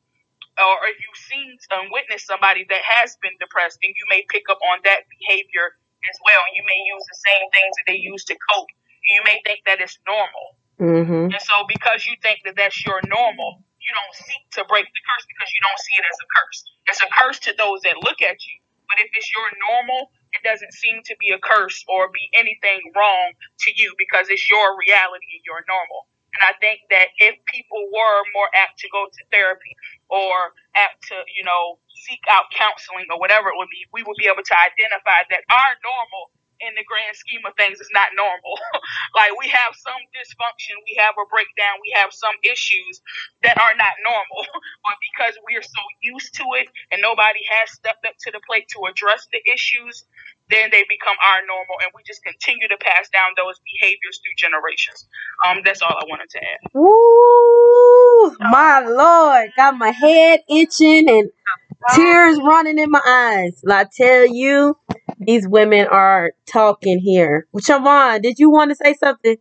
or 0.57 0.89
if 0.89 0.97
you've 0.97 1.23
seen 1.29 1.59
and 1.77 1.93
witnessed 1.93 2.27
somebody 2.27 2.65
that 2.69 2.81
has 2.81 3.17
been 3.21 3.37
depressed, 3.41 3.79
then 3.83 3.93
you 3.93 4.07
may 4.09 4.25
pick 4.29 4.49
up 4.49 4.59
on 4.73 4.81
that 4.85 5.05
behavior 5.21 5.77
as 6.09 6.17
well. 6.25 6.43
You 6.57 6.65
may 6.65 6.81
use 6.89 7.05
the 7.05 7.19
same 7.21 7.47
things 7.53 7.73
that 7.77 7.87
they 7.87 8.01
use 8.01 8.25
to 8.33 8.37
cope. 8.49 8.73
You 9.09 9.21
may 9.25 9.41
think 9.45 9.61
that 9.67 9.81
it's 9.81 9.99
normal. 10.07 10.47
Mm-hmm. 10.81 11.35
And 11.35 11.43
so, 11.43 11.69
because 11.69 12.07
you 12.07 12.17
think 12.23 12.41
that 12.47 12.57
that's 12.57 12.85
your 12.87 13.01
normal, 13.09 13.63
you 13.81 13.93
don't 13.97 14.15
seek 14.17 14.43
to 14.61 14.63
break 14.69 14.87
the 14.87 15.03
curse 15.05 15.25
because 15.29 15.51
you 15.51 15.61
don't 15.65 15.81
see 15.81 15.97
it 15.99 16.07
as 16.07 16.19
a 16.21 16.29
curse. 16.31 16.59
It's 16.89 17.03
a 17.03 17.11
curse 17.11 17.39
to 17.49 17.53
those 17.57 17.81
that 17.89 17.97
look 18.05 18.21
at 18.23 18.39
you. 18.45 18.57
But 18.89 19.01
if 19.01 19.09
it's 19.15 19.31
your 19.31 19.49
normal, 19.71 20.11
it 20.35 20.43
doesn't 20.43 20.75
seem 20.75 21.03
to 21.07 21.15
be 21.19 21.31
a 21.33 21.41
curse 21.41 21.85
or 21.89 22.11
be 22.11 22.27
anything 22.35 22.83
wrong 22.95 23.33
to 23.67 23.71
you 23.75 23.95
because 23.99 24.29
it's 24.29 24.45
your 24.51 24.77
reality 24.79 25.31
and 25.39 25.45
your 25.47 25.63
normal. 25.67 26.11
And 26.39 26.43
I 26.47 26.55
think 26.63 26.87
that 26.95 27.11
if 27.19 27.35
people 27.51 27.83
were 27.91 28.19
more 28.35 28.51
apt 28.55 28.79
to 28.83 28.89
go 28.95 29.07
to 29.07 29.21
therapy 29.35 29.75
or 30.11 30.55
apt 30.79 31.03
to, 31.11 31.17
you 31.35 31.43
know, 31.43 31.79
seek 32.07 32.23
out 32.31 32.51
counseling 32.55 33.11
or 33.11 33.19
whatever 33.19 33.51
it 33.51 33.59
would 33.59 33.71
be, 33.71 33.83
we 33.91 34.03
would 34.07 34.19
be 34.19 34.31
able 34.31 34.47
to 34.47 34.57
identify 34.57 35.27
that 35.31 35.43
our 35.51 35.73
normal 35.83 36.31
in 36.63 36.77
the 36.77 36.85
grand 36.85 37.17
scheme 37.17 37.43
of 37.49 37.57
things 37.57 37.81
is 37.81 37.91
not 37.93 38.13
normal. 38.17 38.55
like 39.19 39.33
we 39.41 39.49
have 39.49 39.73
some 39.77 40.01
dysfunction, 40.13 40.77
we 40.89 40.97
have 41.01 41.17
a 41.17 41.27
breakdown, 41.29 41.81
we 41.83 41.93
have 41.97 42.13
some 42.13 42.37
issues 42.45 43.01
that 43.43 43.57
are 43.59 43.75
not 43.77 43.95
normal. 44.05 44.41
but 44.87 44.97
because 45.13 45.35
we're 45.49 45.65
so 45.65 45.83
used 46.03 46.35
to 46.37 46.45
it 46.61 46.69
and 46.93 47.03
nobody 47.03 47.41
has 47.61 47.73
stepped 47.73 48.05
up 48.07 48.17
to 48.27 48.31
the 48.33 48.41
plate 48.47 48.69
to 48.77 48.87
address 48.89 49.29
the 49.33 49.41
issues, 49.49 50.05
then 50.51 50.69
they 50.73 50.85
become 50.89 51.17
our 51.23 51.41
normal 51.47 51.77
and 51.83 51.91
we 51.95 52.03
just 52.07 52.23
continue 52.23 52.69
to 52.69 52.79
pass 52.81 53.09
down 53.11 53.33
those 53.37 53.57
behaviors 53.65 54.21
through 54.21 54.37
generations. 54.37 55.09
Um 55.47 55.63
that's 55.65 55.83
all 55.83 55.95
I 55.95 56.05
wanted 56.09 56.31
to 56.31 56.41
add. 56.41 56.61
Woo! 56.75 58.37
My 58.41 58.81
Lord, 58.87 59.53
got 59.57 59.79
my 59.79 59.91
head 59.91 60.41
itching 60.49 61.09
and 61.09 61.31
tears 61.95 62.39
running 62.43 62.79
in 62.79 62.91
my 62.91 63.03
eyes. 63.07 63.63
I 63.69 63.85
tell 63.85 64.27
you, 64.27 64.77
these 65.21 65.47
women 65.47 65.87
are 65.87 66.33
talking 66.47 66.99
here. 66.99 67.47
Siobhan, 67.55 68.23
did 68.23 68.39
you 68.39 68.51
want 68.51 68.71
to 68.71 68.75
say 68.75 68.95
something? 68.95 69.37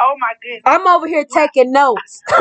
Oh 0.00 0.14
my 0.18 0.32
goodness. 0.42 0.62
I'm 0.66 0.86
over 0.86 1.06
here 1.06 1.24
taking 1.24 1.72
notes. 1.72 2.22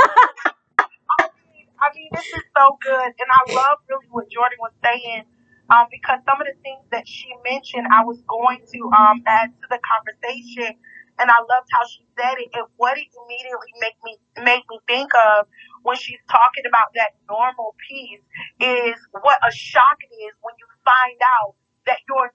I 1.78 1.94
mean, 1.94 2.10
this 2.12 2.26
is 2.26 2.46
so 2.58 2.78
good, 2.82 3.14
and 3.14 3.30
I 3.30 3.54
love 3.54 3.78
really 3.88 4.10
what 4.10 4.26
Jordan 4.34 4.58
was 4.60 4.74
saying, 4.82 5.30
um, 5.70 5.86
because 5.94 6.18
some 6.26 6.42
of 6.42 6.50
the 6.50 6.58
things 6.66 6.82
that 6.90 7.08
she 7.08 7.30
mentioned, 7.46 7.86
I 7.94 8.02
was 8.04 8.18
going 8.26 8.66
to 8.66 8.80
um 8.98 9.22
add 9.30 9.54
to 9.54 9.66
the 9.70 9.78
conversation, 9.78 10.74
and 11.22 11.30
I 11.30 11.38
loved 11.38 11.70
how 11.70 11.86
she 11.86 12.02
said 12.18 12.42
it. 12.42 12.50
And 12.58 12.66
what 12.82 12.98
it 12.98 13.06
immediately 13.14 13.74
make 13.78 13.98
me 14.02 14.18
make 14.42 14.66
me 14.70 14.82
think 14.90 15.14
of 15.14 15.46
when 15.86 15.98
she's 15.98 16.22
talking 16.30 16.66
about 16.66 16.98
that 16.98 17.14
normal 17.30 17.78
piece 17.86 18.26
is 18.58 18.98
what 19.14 19.38
a 19.46 19.54
shock 19.54 20.02
it 20.02 20.14
is 20.18 20.34
when 20.42 20.58
you 20.58 20.66
find 20.82 21.22
out 21.42 21.54
that 21.86 22.02
your 22.10 22.34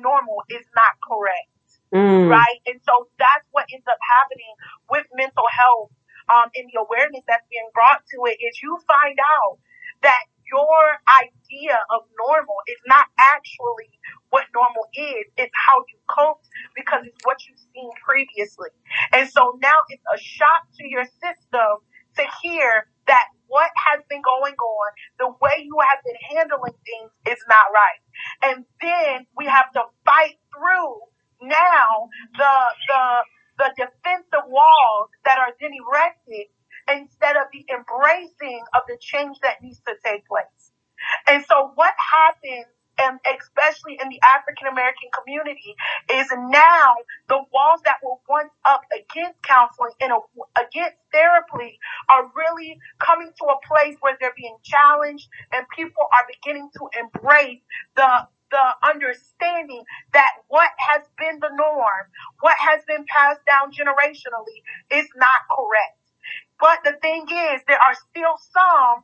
normal 0.00 0.42
is 0.50 0.64
not 0.74 0.94
correct 1.04 1.48
Mm. 1.92 2.28
right? 2.28 2.58
And 2.66 2.80
so 2.88 3.08
that's 3.18 3.44
what 3.52 3.66
ends 3.72 3.84
up 3.86 3.98
happening 4.00 4.54
with 4.88 5.04
mental 5.14 5.44
health 5.52 5.92
um, 6.32 6.48
and 6.56 6.68
the 6.72 6.80
awareness 6.80 7.22
that's 7.28 7.44
being 7.50 7.68
brought 7.74 8.00
to 8.00 8.18
it 8.32 8.40
is 8.40 8.56
you 8.62 8.78
find 8.88 9.18
out 9.20 9.58
that 10.02 10.24
your 10.48 10.82
idea 11.20 11.76
of 11.90 12.02
normal 12.28 12.56
is 12.68 12.80
not 12.86 13.06
actually 13.18 13.90
what 14.30 14.44
normal 14.54 14.86
is. 14.94 15.24
It's 15.36 15.52
how 15.68 15.80
you 15.88 15.98
coped 16.08 16.46
because 16.76 17.04
it's 17.04 17.20
what 17.24 17.38
you've 17.48 17.60
seen 17.74 17.90
previously. 18.04 18.70
And 19.12 19.28
so 19.28 19.58
now 19.62 19.76
it's 19.88 20.04
a 20.12 20.18
shock 20.18 20.64
to 20.80 20.84
your 20.88 21.04
system 21.20 21.84
to 22.16 22.24
hear 22.42 22.86
that 23.06 23.26
what 23.52 23.68
has 23.76 24.00
been 24.08 24.24
going 24.24 24.56
on, 24.56 24.88
the 25.20 25.28
way 25.44 25.60
you 25.60 25.76
have 25.84 26.00
been 26.00 26.16
handling 26.32 26.72
things 26.88 27.12
is 27.28 27.40
not 27.52 27.68
right. 27.76 28.00
And 28.48 28.64
then 28.80 29.26
we 29.36 29.44
have 29.46 29.70
to 29.76 29.84
fight 30.08 30.40
through 30.56 30.96
now 31.44 32.08
the 32.40 32.54
the 32.88 33.02
the 33.60 33.68
defensive 33.76 34.48
walls 34.48 35.10
that 35.26 35.38
are 35.38 35.52
then 35.60 35.70
erected 35.76 36.48
instead 36.88 37.36
of 37.36 37.44
the 37.52 37.64
embracing 37.68 38.64
of 38.74 38.82
the 38.88 38.96
change 39.00 39.36
that 39.44 39.62
needs 39.62 39.80
to 39.86 39.94
take 40.04 40.26
place. 40.26 40.72
And 41.28 41.44
so 41.44 41.72
what 41.76 41.94
happens 42.00 42.72
and 43.02 43.18
especially 43.26 43.98
in 44.00 44.08
the 44.08 44.20
African 44.22 44.68
American 44.68 45.10
community 45.12 45.74
is 46.14 46.28
now 46.50 46.94
the 47.28 47.42
walls 47.52 47.80
that 47.84 47.98
were 48.02 48.16
once 48.28 48.52
up 48.64 48.82
against 48.94 49.42
counseling 49.42 49.92
and 50.00 50.12
against 50.58 50.96
therapy 51.12 51.78
are 52.10 52.30
really 52.36 52.78
coming 52.98 53.30
to 53.38 53.44
a 53.46 53.58
place 53.66 53.96
where 54.00 54.16
they're 54.20 54.36
being 54.36 54.56
challenged 54.62 55.28
and 55.52 55.66
people 55.76 56.04
are 56.14 56.26
beginning 56.30 56.70
to 56.78 56.88
embrace 56.98 57.60
the 57.96 58.28
the 58.52 58.68
understanding 58.86 59.82
that 60.12 60.30
what 60.48 60.70
has 60.78 61.02
been 61.18 61.40
the 61.40 61.48
norm, 61.56 62.04
what 62.40 62.54
has 62.60 62.84
been 62.86 63.04
passed 63.08 63.40
down 63.48 63.72
generationally 63.72 64.60
is 64.92 65.08
not 65.16 65.40
correct. 65.50 65.96
But 66.60 66.78
the 66.84 66.92
thing 67.02 67.26
is, 67.26 67.62
there 67.66 67.80
are 67.80 67.96
still 68.10 68.36
some 68.52 69.02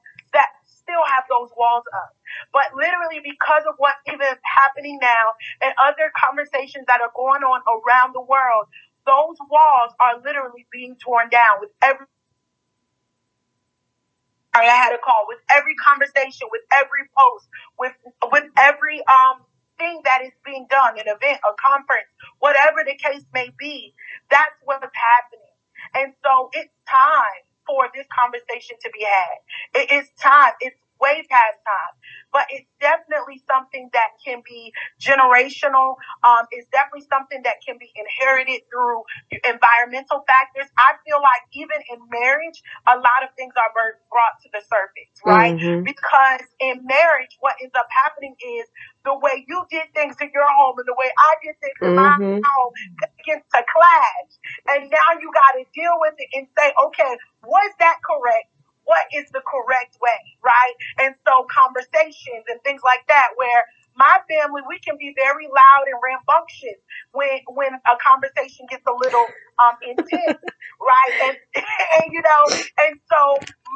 still 0.88 1.04
have 1.12 1.28
those 1.28 1.52
walls 1.60 1.84
up. 1.92 2.16
But 2.56 2.72
literally, 2.72 3.20
because 3.20 3.68
of 3.68 3.76
what's 3.78 4.00
even 4.08 4.32
happening 4.44 4.98
now 5.02 5.36
and 5.60 5.74
other 5.76 6.08
conversations 6.16 6.88
that 6.88 7.04
are 7.04 7.12
going 7.14 7.44
on 7.44 7.60
around 7.68 8.16
the 8.16 8.24
world, 8.24 8.72
those 9.04 9.36
walls 9.52 9.92
are 10.00 10.20
literally 10.24 10.66
being 10.72 10.96
torn 10.96 11.28
down 11.28 11.60
with 11.60 11.70
every 11.84 12.06
I 14.54 14.64
had 14.64 14.94
a 14.94 14.98
call 14.98 15.26
with 15.28 15.38
every 15.54 15.76
conversation, 15.76 16.48
with 16.52 16.62
every 16.80 17.06
post, 17.16 17.48
with 17.78 17.94
with 18.32 18.44
every 18.58 19.00
um 19.06 19.44
thing 19.78 20.02
that 20.04 20.22
is 20.24 20.32
being 20.44 20.66
done, 20.70 20.98
an 20.98 21.06
event, 21.06 21.40
a 21.46 21.54
conference, 21.56 22.08
whatever 22.40 22.84
the 22.84 22.96
case 22.98 23.24
may 23.34 23.50
be. 23.58 23.94
That's 24.30 24.54
what's 24.64 24.82
happening. 24.82 25.54
And 25.94 26.14
so 26.24 26.50
it's 26.52 26.72
time 26.88 27.42
for 27.68 27.88
this 27.94 28.06
conversation 28.10 28.76
to 28.82 28.90
be 28.92 29.04
had. 29.04 29.82
It 29.82 29.92
is 29.92 30.10
time. 30.20 30.54
It's 30.62 30.76
way 31.00 31.24
past 31.30 31.58
time. 31.64 31.94
But 32.32 32.46
it's 32.50 32.68
definitely 32.80 33.40
something 33.48 33.88
that 33.92 34.18
can 34.20 34.42
be 34.44 34.72
generational. 35.00 35.96
Um, 36.22 36.44
it's 36.52 36.68
definitely 36.68 37.08
something 37.08 37.42
that 37.44 37.64
can 37.64 37.78
be 37.80 37.88
inherited 37.96 38.68
through 38.68 39.02
environmental 39.42 40.22
factors. 40.28 40.68
I 40.76 41.00
feel 41.06 41.18
like 41.22 41.42
even 41.56 41.80
in 41.88 41.98
marriage, 42.12 42.60
a 42.86 42.96
lot 43.00 43.24
of 43.24 43.32
things 43.34 43.54
are 43.56 43.72
brought 43.72 44.36
to 44.44 44.48
the 44.52 44.60
surface, 44.60 45.14
right? 45.24 45.56
Mm-hmm. 45.56 45.88
Because 45.88 46.44
in 46.60 46.84
marriage, 46.84 47.32
what 47.40 47.56
ends 47.62 47.74
up 47.74 47.88
happening 48.04 48.36
is 48.38 48.66
the 49.04 49.16
way 49.16 49.44
you 49.48 49.64
did 49.70 49.88
things 49.94 50.16
in 50.20 50.30
your 50.34 50.46
home 50.60 50.76
and 50.78 50.86
the 50.86 50.96
way 50.98 51.08
I 51.08 51.32
did 51.40 51.56
things 51.64 51.78
in 51.80 51.96
mm-hmm. 51.96 52.42
my 52.42 52.42
home 52.44 52.72
begins 53.16 53.44
to 53.54 53.60
clash. 53.64 54.30
And 54.68 54.90
now 54.90 55.08
you 55.16 55.32
got 55.32 55.56
to 55.56 55.64
deal 55.72 55.96
with 56.00 56.14
it 56.18 56.28
and 56.36 56.46
say, 56.52 56.68
okay, 56.76 57.12
was 57.44 57.70
that 57.80 57.98
correct? 58.04 58.52
What 58.88 59.04
is 59.14 59.28
the 59.36 59.42
correct 59.44 60.00
way, 60.00 60.22
right? 60.44 60.76
And 61.04 61.14
so 61.28 61.46
conversations 61.52 62.48
and 62.48 62.58
things 62.64 62.82
like 62.84 63.04
that, 63.08 63.36
where 63.36 63.64
my 63.96 64.18
family, 64.30 64.62
we 64.68 64.80
can 64.80 64.96
be 64.98 65.14
very 65.16 65.46
loud 65.48 65.84
and 65.86 66.00
rambunctious 66.00 66.80
when 67.12 67.40
when 67.54 67.74
a 67.76 67.96
conversation 68.00 68.66
gets 68.70 68.84
a 68.88 68.96
little 68.96 69.26
um 69.60 69.76
intense, 69.84 70.40
right? 70.80 71.14
And 71.30 71.36
and 72.00 72.06
you 72.12 72.22
know, 72.24 72.42
and 72.88 72.94
so 73.12 73.20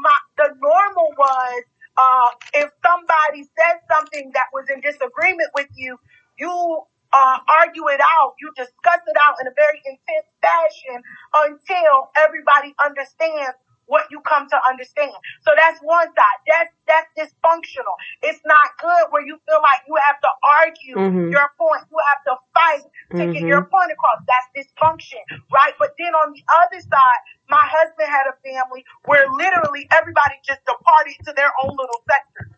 my 0.03 0.17
the 0.39 0.49
normal 0.61 1.11
was 1.19 1.63
uh 1.99 2.31
if 2.55 2.71
somebody 2.83 3.45
said 3.59 3.85
something 3.93 4.33
that 4.35 4.49
was 4.55 4.67
in 4.73 4.81
disagreement 4.81 5.51
with 5.55 5.69
you, 5.77 5.99
you 6.39 6.83
uh, 7.15 7.39
argue 7.61 7.89
it 7.89 8.01
out, 8.01 8.35
you 8.41 8.53
discuss 8.57 9.01
it 9.07 9.19
out 9.23 9.37
in 9.41 9.47
a 9.49 9.55
very 9.57 9.81
intense 9.87 10.29
fashion 10.43 11.03
until 11.35 12.11
everybody 12.17 12.75
understands 12.85 13.57
what 13.87 14.07
you 14.11 14.21
come 14.23 14.49
to 14.49 14.59
understand. 14.69 15.13
So 15.43 15.51
that's 15.57 15.79
one 15.83 16.09
side. 16.15 16.39
That's 16.47 16.73
that's 16.87 17.09
dysfunctional. 17.19 17.95
It's 18.23 18.41
not 18.45 18.77
good 18.81 19.11
where 19.11 19.25
you 19.25 19.39
feel 19.49 19.61
like 19.63 19.83
you 19.89 19.97
have 20.07 20.21
to 20.21 20.31
argue 20.43 20.97
mm-hmm. 20.97 21.31
your 21.31 21.49
point. 21.59 21.83
You 21.91 21.99
have 22.13 22.23
to 22.29 22.35
fight 22.55 22.85
to 23.13 23.17
mm-hmm. 23.17 23.33
get 23.33 23.43
your 23.43 23.65
point 23.67 23.91
across. 23.93 24.23
That's 24.27 24.49
dysfunction, 24.55 25.23
right? 25.53 25.75
But 25.79 25.95
then 25.99 26.15
on 26.15 26.33
the 26.33 26.43
other 26.65 26.81
side, 26.81 27.21
my 27.49 27.63
husband 27.63 28.09
had 28.09 28.27
a 28.31 28.37
family 28.41 28.85
where 29.05 29.29
literally 29.29 29.89
everybody 29.93 30.41
just 30.47 30.65
departed 30.65 31.17
to 31.29 31.33
their 31.37 31.53
own 31.63 31.77
little 31.77 32.01
sector. 32.09 32.49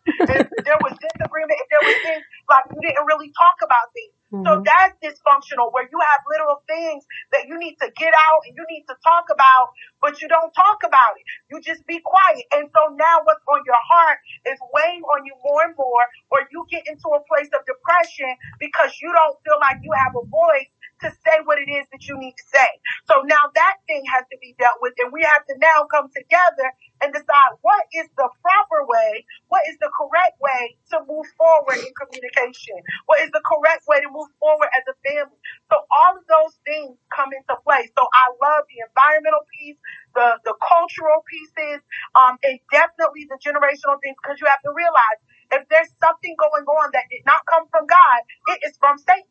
there 0.63 0.79
was 0.79 0.93
disagreement. 0.95 1.57
If 1.59 1.67
there 1.67 1.83
was 1.83 1.97
things 2.03 2.23
like 2.49 2.65
we 2.71 2.79
didn't 2.85 3.05
really 3.05 3.31
talk 3.35 3.59
about 3.63 3.91
things. 3.91 4.15
Mm-hmm. 4.35 4.47
So 4.47 4.63
that's 4.65 4.95
dysfunctional 4.99 5.71
where 5.71 5.87
you 5.87 5.99
have 5.99 6.21
little 6.27 6.59
things 6.67 7.05
that 7.31 7.47
you 7.47 7.55
need 7.57 7.79
to 7.79 7.87
get 7.95 8.11
out 8.11 8.41
and 8.47 8.55
you 8.55 8.65
need 8.69 8.83
to 8.91 8.95
talk 9.03 9.31
about, 9.31 9.71
but 10.01 10.21
you 10.21 10.27
don't 10.27 10.51
talk 10.51 10.83
about 10.83 11.15
it. 11.15 11.23
You 11.49 11.61
just 11.63 11.87
be 11.87 12.01
quiet. 12.03 12.43
And 12.51 12.67
so 12.75 12.91
now 12.95 13.23
what's 13.23 13.43
on 13.47 13.63
your 13.65 13.79
heart 13.79 14.19
is 14.47 14.59
weighing 14.75 15.03
on 15.07 15.23
you 15.25 15.33
more 15.43 15.63
and 15.63 15.75
more, 15.79 16.03
or 16.31 16.43
you 16.51 16.67
get 16.69 16.83
into 16.87 17.07
a 17.15 17.21
place 17.31 17.49
of 17.55 17.63
depression 17.63 18.35
because 18.59 18.91
you 19.01 19.11
don't 19.15 19.37
feel 19.47 19.57
like 19.63 19.79
you 19.81 19.91
have 19.95 20.13
a 20.19 20.25
voice 20.27 20.71
to 21.05 21.11
say 21.25 21.37
what 21.45 21.61
it 21.61 21.69
is 21.69 21.85
that 21.93 22.03
you 22.09 22.17
need 22.17 22.33
to 22.35 22.47
say. 22.53 22.69
So 23.07 23.21
now 23.25 23.53
that 23.55 23.77
thing 23.87 24.03
has 24.13 24.25
to 24.33 24.37
be 24.41 24.55
dealt 24.59 24.81
with, 24.81 24.93
and 24.99 25.13
we 25.13 25.23
have 25.23 25.45
to 25.47 25.55
now 25.61 25.87
come 25.93 26.09
together 26.11 26.69
and 27.01 27.13
decide 27.13 27.53
what 27.61 27.85
is 27.93 28.09
the 28.17 28.29
proper 28.41 28.81
way, 28.89 29.25
what 29.49 29.63
is 29.69 29.77
the 29.81 29.91
correct 29.93 30.37
way 30.41 30.77
to 30.93 31.01
move 31.07 31.27
forward 31.37 31.79
in 31.81 31.93
communication, 31.97 32.77
what 33.07 33.21
is 33.21 33.31
the 33.31 33.43
correct 33.45 33.85
way 33.87 34.01
to 34.01 34.09
move 34.11 34.29
forward 34.41 34.69
as 34.73 34.85
a 34.89 34.95
family. 35.05 35.39
So 35.71 35.77
all 35.89 36.13
of 36.17 36.25
those 36.29 36.55
things 36.65 36.97
come 37.13 37.31
into 37.33 37.55
play. 37.65 37.87
So 37.97 38.03
I 38.05 38.25
love 38.41 38.65
the 38.69 38.81
environmental 38.85 39.45
piece, 39.53 39.79
the 40.15 40.37
the 40.45 40.55
cultural 40.61 41.23
pieces, 41.29 41.81
um, 42.15 42.37
and 42.43 42.59
definitely 42.71 43.27
the 43.29 43.39
generational 43.41 44.01
things 44.03 44.17
because 44.21 44.41
you 44.41 44.47
have 44.49 44.61
to 44.65 44.73
realize 44.75 45.19
if 45.53 45.63
there's 45.69 45.91
something 46.01 46.35
going 46.39 46.65
on 46.67 46.91
that 46.93 47.05
did 47.11 47.23
not 47.25 47.45
come 47.47 47.67
from 47.71 47.87
God, 47.87 48.19
it 48.57 48.59
is 48.67 48.77
from 48.79 48.97
Satan. 48.99 49.29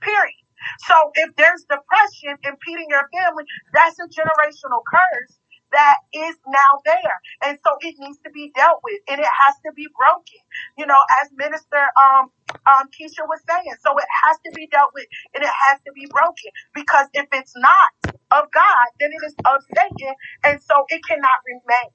Period. 0.00 0.40
So 0.88 0.96
if 1.14 1.36
there's 1.36 1.64
depression 1.68 2.38
impeding 2.44 2.88
your 2.90 3.08
family, 3.12 3.44
that's 3.74 3.98
a 4.00 4.08
generational 4.08 4.82
curse 4.86 5.38
that 5.72 5.96
is 6.14 6.36
now 6.48 6.72
there. 6.86 7.16
And 7.44 7.58
so 7.64 7.76
it 7.80 7.96
needs 7.98 8.18
to 8.24 8.30
be 8.30 8.52
dealt 8.56 8.80
with 8.84 9.00
and 9.08 9.20
it 9.20 9.32
has 9.46 9.56
to 9.66 9.72
be 9.74 9.88
broken. 9.96 10.40
You 10.78 10.86
know, 10.86 10.98
as 11.22 11.30
Minister 11.36 11.82
um 11.98 12.30
um 12.66 12.86
Keisha 12.94 13.26
was 13.28 13.40
saying. 13.48 13.74
So 13.82 13.96
it 13.98 14.08
has 14.26 14.38
to 14.46 14.52
be 14.54 14.68
dealt 14.68 14.92
with 14.94 15.06
and 15.34 15.44
it 15.44 15.54
has 15.68 15.80
to 15.86 15.92
be 15.94 16.06
broken. 16.10 16.50
Because 16.74 17.08
if 17.14 17.26
it's 17.32 17.54
not 17.56 17.90
of 18.32 18.50
God, 18.52 18.86
then 19.00 19.10
it 19.12 19.22
is 19.26 19.34
of 19.46 19.62
Satan. 19.74 20.14
And 20.44 20.62
so 20.62 20.84
it 20.90 21.02
cannot 21.08 21.40
remain. 21.46 21.90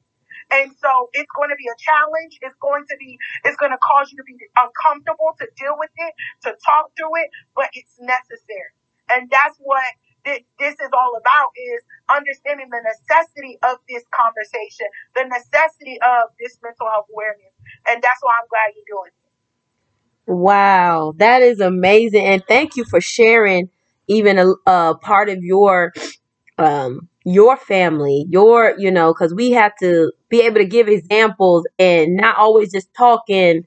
And 0.52 0.72
so 0.78 1.10
it's 1.14 1.32
going 1.36 1.50
to 1.50 1.58
be 1.58 1.68
a 1.68 1.78
challenge. 1.78 2.38
It's 2.42 2.58
going 2.62 2.86
to 2.90 2.96
be, 2.98 3.18
it's 3.44 3.58
going 3.58 3.72
to 3.72 3.82
cause 3.82 4.12
you 4.12 4.18
to 4.18 4.28
be 4.28 4.38
uncomfortable 4.56 5.34
to 5.42 5.46
deal 5.58 5.76
with 5.78 5.92
it, 5.98 6.14
to 6.44 6.56
talk 6.66 6.92
through 6.98 7.18
it, 7.24 7.30
but 7.56 7.70
it's 7.74 7.98
necessary. 8.00 8.72
And 9.10 9.30
that's 9.30 9.58
what 9.60 9.84
this 10.26 10.74
is 10.74 10.90
all 10.94 11.14
about 11.18 11.54
is 11.54 11.82
understanding 12.10 12.68
the 12.72 12.82
necessity 12.82 13.58
of 13.62 13.78
this 13.88 14.04
conversation, 14.10 14.88
the 15.14 15.26
necessity 15.26 16.00
of 16.02 16.34
this 16.40 16.58
mental 16.64 16.90
health 16.90 17.06
awareness. 17.14 17.54
And 17.88 18.02
that's 18.02 18.22
why 18.22 18.34
I'm 18.42 18.48
glad 18.50 18.74
you're 18.74 18.90
doing 18.90 19.14
it. 19.14 19.26
Wow, 20.28 21.14
that 21.18 21.44
is 21.44 21.60
amazing. 21.60 22.26
And 22.26 22.44
thank 22.48 22.76
you 22.76 22.86
for 22.86 23.00
sharing 23.00 23.70
even 24.08 24.40
a, 24.40 24.54
a 24.66 24.96
part 24.96 25.30
of 25.30 25.44
your 25.44 25.94
um 26.58 27.10
your 27.26 27.58
family, 27.58 28.26
your, 28.30 28.76
you 28.78 28.92
know, 28.92 29.14
because 29.14 29.34
we 29.34 29.52
have 29.52 29.74
to 29.82 30.12
be 30.30 30.42
able 30.42 30.58
to 30.58 30.66
give 30.66 30.88
examples 30.88 31.66
and 31.80 32.16
not 32.16 32.38
always 32.38 32.72
just 32.72 32.94
talking 32.96 33.66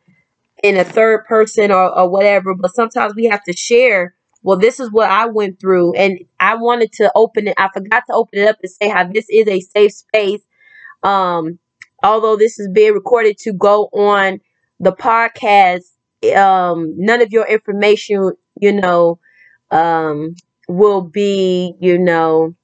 in 0.62 0.76
a 0.76 0.84
third 0.84 1.24
person 1.26 1.70
or, 1.72 1.96
or 1.98 2.08
whatever, 2.08 2.54
but 2.54 2.74
sometimes 2.74 3.14
we 3.14 3.26
have 3.26 3.42
to 3.44 3.52
share. 3.52 4.14
Well, 4.42 4.58
this 4.58 4.78
is 4.78 4.90
what 4.92 5.10
I 5.10 5.26
went 5.26 5.60
through, 5.60 5.94
and 5.94 6.20
I 6.38 6.54
wanted 6.56 6.92
to 6.94 7.10
open 7.16 7.48
it. 7.48 7.54
I 7.58 7.68
forgot 7.74 8.04
to 8.06 8.14
open 8.14 8.38
it 8.40 8.48
up 8.48 8.56
and 8.62 8.70
say 8.70 8.88
how 8.88 9.04
this 9.04 9.26
is 9.28 9.48
a 9.48 9.60
safe 9.60 9.92
space. 9.92 10.40
Um, 11.02 11.58
although 12.02 12.36
this 12.36 12.58
is 12.60 12.68
being 12.72 12.94
recorded 12.94 13.38
to 13.38 13.52
go 13.52 13.86
on 13.92 14.40
the 14.78 14.92
podcast, 14.92 15.82
um, 16.36 16.94
none 16.96 17.20
of 17.20 17.32
your 17.32 17.46
information, 17.46 18.32
you 18.60 18.72
know, 18.72 19.18
um, 19.72 20.34
will 20.68 21.02
be, 21.02 21.74
you 21.80 21.98
know, 21.98 22.54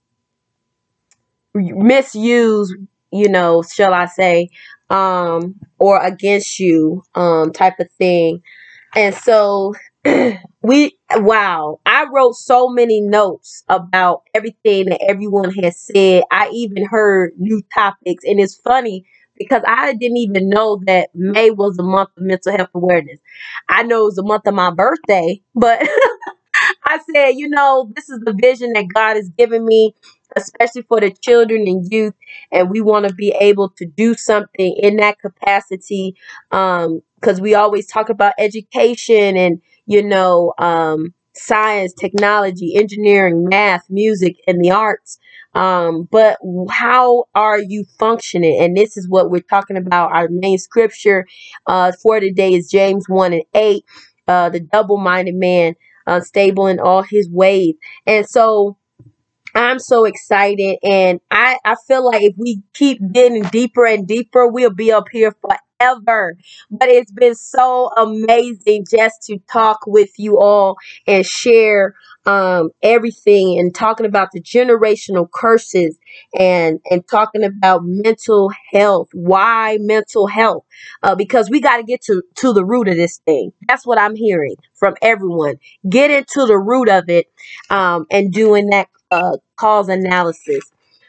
misuse, 1.55 2.75
you 3.13 3.29
know, 3.29 3.63
shall 3.63 3.95
I 3.95 4.07
say, 4.07 4.51
um, 4.91 5.57
or 5.79 6.03
against 6.03 6.59
you, 6.59 7.03
um, 7.15 7.53
type 7.53 7.79
of 7.81 7.91
thing. 7.93 8.43
And 8.97 9.15
so 9.15 9.75
we 10.63 10.99
wow, 11.17 11.81
I 11.87 12.07
wrote 12.13 12.35
so 12.35 12.69
many 12.69 13.01
notes 13.01 13.65
about 13.69 14.23
everything 14.35 14.87
that 14.87 15.03
everyone 15.03 15.53
has 15.55 15.81
said. 15.81 16.25
I 16.31 16.51
even 16.53 16.87
heard 16.87 17.33
new 17.39 17.63
topics, 17.75 18.25
and 18.25 18.41
it's 18.41 18.57
funny 18.57 19.07
because 19.37 19.63
I 19.67 19.95
didn't 19.95 20.19
even 20.19 20.49
know 20.49 20.81
that 20.87 21.11
May 21.15 21.51
was 21.51 21.77
the 21.77 21.83
month 21.83 22.11
of 22.17 22.23
mental 22.23 22.57
health 22.57 22.71
awareness. 22.75 23.19
I 23.69 23.83
know 23.83 24.03
it 24.03 24.05
was 24.05 24.15
the 24.17 24.23
month 24.23 24.47
of 24.47 24.55
my 24.55 24.71
birthday, 24.71 25.41
but 25.55 25.81
I 26.85 26.99
said, 27.13 27.31
you 27.31 27.49
know, 27.49 27.91
this 27.95 28.09
is 28.09 28.21
the 28.21 28.33
vision 28.33 28.73
that 28.75 28.87
God 28.95 29.17
has 29.17 29.29
given 29.31 29.65
me 29.65 29.95
especially 30.37 30.83
for 30.83 31.01
the 31.01 31.11
children 31.11 31.63
and 31.67 31.87
youth. 31.93 32.15
And 32.53 32.71
we 32.71 32.81
want 32.81 33.09
to 33.09 33.15
be 33.15 33.31
able 33.41 33.71
to 33.71 33.87
do 33.87 34.15
something 34.15 34.77
in 34.79 34.97
that 34.97 35.19
capacity 35.19 36.17
because 36.51 36.87
um, 37.39 37.41
we 37.41 37.55
always 37.55 37.87
talk 37.87 38.09
about 38.09 38.35
education 38.39 39.37
and, 39.37 39.61
you 39.87 40.03
know, 40.03 40.53
um, 40.59 41.15
science, 41.37 41.93
technology, 41.93 42.75
engineering, 42.77 43.49
math, 43.49 43.85
music, 43.91 44.37
and 44.47 44.63
the 44.65 44.71
arts. 44.71 45.19
Um, 45.55 46.09
but 46.11 46.39
how 46.71 47.25
are 47.35 47.61
you 47.61 47.85
functioning? 47.99 48.61
And 48.61 48.77
this 48.77 48.97
is 48.97 49.09
what 49.09 49.31
we're 49.31 49.41
talking 49.41 49.77
about. 49.77 50.13
Our 50.13 50.29
main 50.29 50.59
scripture 50.59 51.27
uh, 51.67 51.93
for 52.03 52.21
today 52.21 52.55
is 52.55 52.71
James 52.71 53.05
1 53.09 53.33
and 53.33 53.45
8. 53.55 53.85
Uh, 54.27 54.49
the 54.49 54.61
double 54.61 54.97
minded 54.97 55.35
man, 55.35 55.75
unstable 56.07 56.67
in 56.67 56.81
all 56.81 57.03
his 57.03 57.29
ways. 57.31 57.75
And 58.07 58.27
so 58.29 58.77
I'm 59.55 59.79
so 59.79 60.05
excited 60.05 60.79
and 60.83 61.21
I, 61.31 61.59
I 61.65 61.77
feel 61.87 62.05
like 62.05 62.23
if 62.23 62.35
we 62.37 62.63
keep 62.75 62.99
getting 63.13 63.43
deeper 63.45 63.87
and 63.87 64.07
deeper, 64.07 64.49
we'll 64.49 64.71
be 64.71 64.93
up 64.93 65.05
here 65.13 65.33
forever. 65.85 66.37
But 66.71 66.89
it's 66.89 67.13
been 67.13 67.35
so 67.35 67.91
amazing 67.97 68.87
just 68.91 69.23
to 69.25 69.39
talk 69.51 69.81
with 69.87 70.11
you 70.19 70.39
all 70.39 70.77
and 71.07 71.25
share 71.27 71.95
um, 72.27 72.71
everything 72.83 73.59
and 73.59 73.75
talking 73.75 74.07
about 74.07 74.31
the 74.33 74.41
generational 74.41 75.31
curses 75.31 75.99
and 76.39 76.81
and 76.91 77.07
talking 77.09 77.45
about 77.45 77.83
mental 77.85 78.51
health. 78.73 79.09
Why 79.13 79.79
mental 79.81 80.27
health? 80.27 80.65
Uh, 81.03 81.15
because 81.15 81.51
we 81.51 81.61
got 81.61 81.79
to 81.79 81.83
get 81.83 82.03
to 82.03 82.23
to 82.37 82.53
the 82.53 82.65
root 82.65 82.89
of 82.89 82.97
this 82.97 83.19
thing. 83.27 83.53
That's 83.69 83.87
what 83.87 83.99
I'm 83.99 84.17
hearing 84.17 84.57
from 84.75 84.95
everyone. 85.03 85.57
Get 85.89 86.11
into 86.11 86.47
the 86.47 86.59
root 86.59 86.89
of 86.89 87.09
it 87.09 87.27
um, 87.71 88.07
and 88.11 88.33
doing 88.33 88.71
that 88.71 88.89
uh, 89.11 89.37
cause 89.57 89.89
analysis. 89.89 90.65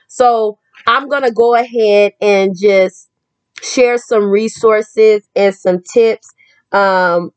So 0.07 0.59
I'm 0.85 1.07
to 1.23 1.31
go 1.31 1.55
ahead 1.55 2.13
and 2.21 2.55
just 2.57 3.09
share 3.61 3.97
some 3.97 4.25
resources 4.25 5.27
and 5.35 5.53
some 5.55 5.81
tips. 5.81 6.33
Um, 6.71 7.31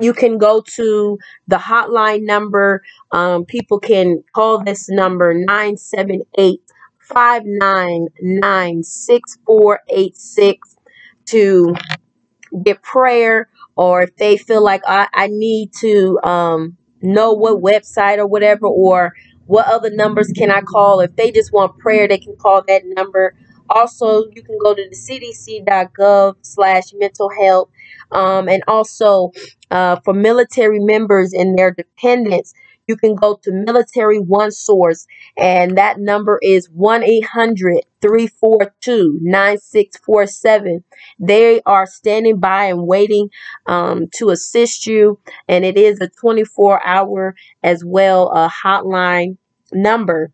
you 0.00 0.12
can 0.12 0.38
go 0.38 0.62
to 0.76 1.18
the 1.46 1.56
hotline 1.56 2.22
number. 2.24 2.82
Um, 3.12 3.44
people 3.44 3.78
can 3.78 4.22
call 4.34 4.62
this 4.64 4.88
number 4.88 5.34
978 5.34 6.60
599 7.00 8.82
6486 8.82 10.76
to 11.26 11.74
get 12.62 12.82
prayer 12.82 13.48
or 13.76 14.02
if 14.02 14.16
they 14.16 14.36
feel 14.36 14.62
like 14.62 14.82
I, 14.86 15.08
I 15.12 15.28
need 15.28 15.72
to 15.80 16.18
um, 16.22 16.76
know 17.02 17.32
what 17.32 17.62
website 17.62 18.18
or 18.18 18.26
whatever 18.26 18.66
or 18.66 19.12
what 19.46 19.66
other 19.66 19.90
numbers 19.90 20.32
can 20.36 20.50
I 20.50 20.60
call. 20.62 21.00
If 21.00 21.16
they 21.16 21.30
just 21.30 21.52
want 21.52 21.78
prayer, 21.78 22.08
they 22.08 22.18
can 22.18 22.36
call 22.36 22.62
that 22.66 22.82
number. 22.84 23.34
Also, 23.70 24.24
you 24.32 24.42
can 24.42 24.58
go 24.62 24.74
to 24.74 24.88
the 24.88 24.96
cdc.gov 24.96 26.36
slash 26.42 26.92
mental 26.94 27.30
health. 27.30 27.70
Um, 28.12 28.48
and 28.48 28.62
also 28.68 29.32
uh, 29.70 29.96
for 30.04 30.14
military 30.14 30.78
members 30.80 31.32
and 31.32 31.58
their 31.58 31.70
dependents, 31.70 32.54
you 32.86 32.96
can 32.96 33.14
go 33.14 33.38
to 33.42 33.52
Military 33.52 34.18
One 34.18 34.50
Source, 34.50 35.06
and 35.38 35.78
that 35.78 35.98
number 35.98 36.38
is 36.42 36.68
1 36.70 37.02
800 37.02 37.80
342 38.00 39.18
9647. 39.22 40.84
They 41.18 41.62
are 41.62 41.86
standing 41.86 42.38
by 42.38 42.66
and 42.66 42.86
waiting 42.86 43.30
um, 43.66 44.08
to 44.16 44.30
assist 44.30 44.86
you, 44.86 45.18
and 45.48 45.64
it 45.64 45.78
is 45.78 46.00
a 46.00 46.08
24 46.08 46.86
hour 46.86 47.34
as 47.62 47.82
well 47.84 48.30
a 48.32 48.50
hotline 48.50 49.38
number 49.72 50.30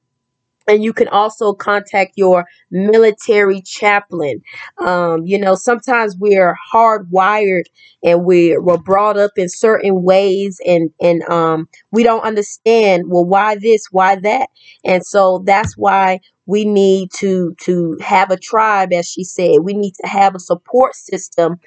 and 0.71 0.85
you 0.85 0.93
can 0.93 1.09
also 1.09 1.53
contact 1.53 2.13
your 2.17 2.47
military 2.71 3.61
chaplain. 3.61 4.41
Um, 4.79 5.27
you 5.27 5.39
know, 5.39 5.55
sometimes 5.57 6.17
we're 6.17 6.57
hardwired 6.73 7.65
and 8.05 8.25
we're, 8.25 8.63
we're 8.63 8.79
brought 8.79 9.19
up 9.19 9.33
in 9.37 9.49
certain 9.49 10.03
ways, 10.03 10.61
and 10.67 10.91
and 11.01 11.23
um, 11.25 11.69
we 11.91 12.03
don't 12.03 12.23
understand. 12.23 13.05
Well, 13.09 13.25
why 13.25 13.57
this? 13.57 13.87
Why 13.91 14.17
that? 14.17 14.49
And 14.85 15.05
so 15.05 15.43
that's 15.45 15.77
why 15.77 16.21
we 16.47 16.65
need 16.65 17.11
to 17.19 17.55
to 17.63 17.99
have 18.01 18.31
a 18.31 18.37
tribe, 18.37 18.93
as 18.93 19.09
she 19.09 19.25
said. 19.25 19.61
We 19.63 19.75
need 19.75 19.95
to 20.03 20.07
have 20.07 20.35
a 20.35 20.41
support 20.41 20.95
system 20.95 21.61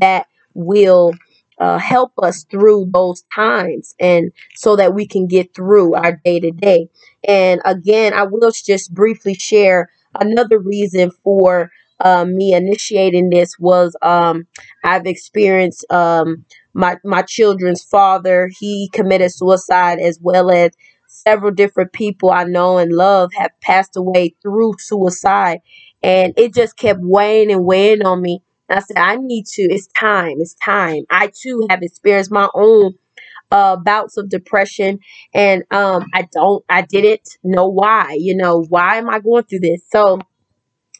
that 0.00 0.26
will. 0.54 1.12
Uh, 1.60 1.76
help 1.78 2.10
us 2.22 2.44
through 2.50 2.88
those 2.90 3.22
times 3.34 3.94
and 4.00 4.32
so 4.56 4.76
that 4.76 4.94
we 4.94 5.06
can 5.06 5.26
get 5.26 5.54
through 5.54 5.94
our 5.94 6.18
day 6.24 6.40
to 6.40 6.50
day 6.50 6.88
and 7.26 7.60
again, 7.64 8.14
I 8.14 8.22
will 8.24 8.50
just 8.50 8.94
briefly 8.94 9.34
share 9.34 9.90
another 10.18 10.58
reason 10.58 11.10
for 11.22 11.70
um, 12.02 12.34
me 12.36 12.54
initiating 12.54 13.28
this 13.28 13.58
was 13.58 13.94
um, 14.00 14.46
I've 14.84 15.06
experienced 15.06 15.84
um, 15.90 16.44
my 16.72 16.96
my 17.04 17.22
children's 17.22 17.84
father. 17.84 18.50
He 18.58 18.88
committed 18.92 19.32
suicide 19.32 19.98
as 19.98 20.18
well 20.20 20.50
as 20.50 20.70
several 21.08 21.52
different 21.52 21.92
people 21.92 22.30
I 22.30 22.44
know 22.44 22.78
and 22.78 22.92
love 22.92 23.32
have 23.36 23.50
passed 23.60 23.96
away 23.96 24.34
through 24.42 24.74
suicide, 24.78 25.60
and 26.02 26.32
it 26.38 26.54
just 26.54 26.76
kept 26.78 27.00
weighing 27.02 27.52
and 27.52 27.64
weighing 27.66 28.02
on 28.06 28.22
me. 28.22 28.40
And 28.70 28.78
I 28.78 28.82
said, 28.82 28.96
I 28.96 29.16
need 29.16 29.46
to. 29.54 29.62
It's 29.62 29.88
time. 29.88 30.36
It's 30.38 30.54
time. 30.54 31.04
I 31.10 31.30
too 31.42 31.66
have 31.68 31.82
experienced 31.82 32.30
my 32.30 32.48
own 32.54 32.94
uh, 33.50 33.76
bouts 33.76 34.16
of 34.16 34.28
depression 34.28 35.00
and 35.34 35.64
um, 35.72 36.06
I 36.14 36.28
don't 36.32 36.64
I 36.68 36.82
didn't 36.82 37.36
know 37.42 37.66
why 37.66 38.16
you 38.16 38.36
know 38.36 38.64
why 38.68 38.98
am 38.98 39.10
I 39.10 39.18
going 39.18 39.42
through 39.42 39.58
this 39.58 39.82
so 39.90 40.20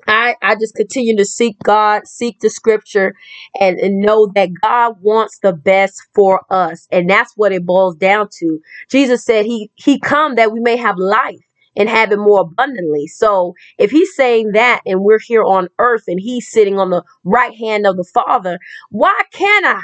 I, 0.09 0.35
I 0.43 0.55
just 0.57 0.75
continue 0.75 1.17
to 1.17 1.25
seek 1.25 1.57
God, 1.63 2.07
seek 2.07 2.41
the 2.41 2.51
scripture, 2.51 3.15
and, 3.59 3.79
and 3.79 4.01
know 4.01 4.27
that 4.35 4.51
God 4.61 4.97
wants 5.01 5.39
the 5.43 5.53
best 5.53 6.03
for 6.15 6.43
us. 6.51 6.89
And 6.91 7.09
that's 7.09 7.33
what 7.37 7.53
it 7.53 7.67
boils 7.67 7.97
down 7.97 8.29
to. 8.39 8.61
Jesus 8.91 9.25
said 9.25 9.45
he 9.45 9.71
he 9.75 10.01
come 10.01 10.37
that 10.37 10.53
we 10.53 10.61
may 10.61 10.77
have 10.77 10.97
life 10.97 11.45
and 11.77 11.89
have 11.89 12.13
it 12.13 12.19
more 12.19 12.41
abundantly. 12.41 13.07
So 13.07 13.55
if 13.79 13.91
he's 13.91 14.15
saying 14.15 14.53
that 14.53 14.83
and 14.87 15.01
we're 15.03 15.21
here 15.21 15.45
on 15.45 15.69
earth 15.79 16.05
and 16.09 16.21
he's 16.21 16.51
sitting 16.51 16.79
on 16.79 16.91
the 16.91 17.05
right 17.25 17.55
hand 17.57 17.87
of 17.87 17.97
the 17.97 18.05
Father, 18.05 18.59
why 18.91 19.19
can't 19.33 19.67
I? 19.67 19.81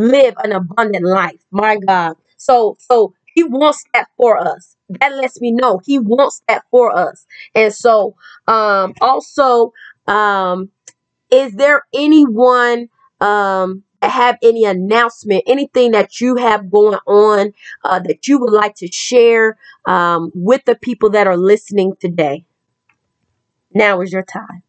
live 0.00 0.34
an 0.42 0.52
abundant 0.52 1.04
life. 1.04 1.40
My 1.50 1.76
God. 1.76 2.16
So 2.36 2.76
so 2.80 3.14
he 3.34 3.44
wants 3.44 3.84
that 3.94 4.08
for 4.16 4.38
us. 4.38 4.76
That 4.88 5.14
lets 5.14 5.40
me 5.40 5.52
know 5.52 5.80
he 5.84 5.98
wants 5.98 6.42
that 6.48 6.64
for 6.70 6.96
us. 6.96 7.26
And 7.54 7.72
so 7.72 8.16
um 8.46 8.94
also 9.00 9.72
um 10.06 10.70
is 11.30 11.52
there 11.54 11.84
anyone 11.94 12.88
um 13.20 13.84
have 14.08 14.38
any 14.42 14.64
announcement, 14.64 15.44
anything 15.46 15.92
that 15.92 16.20
you 16.20 16.36
have 16.36 16.70
going 16.70 16.98
on 17.06 17.52
uh, 17.84 17.98
that 18.00 18.26
you 18.26 18.38
would 18.38 18.52
like 18.52 18.74
to 18.76 18.90
share 18.90 19.58
um, 19.86 20.30
with 20.34 20.64
the 20.64 20.74
people 20.76 21.10
that 21.10 21.26
are 21.26 21.36
listening 21.36 21.94
today? 22.00 22.44
Now 23.72 24.00
is 24.00 24.12
your 24.12 24.24
time. 24.24 24.62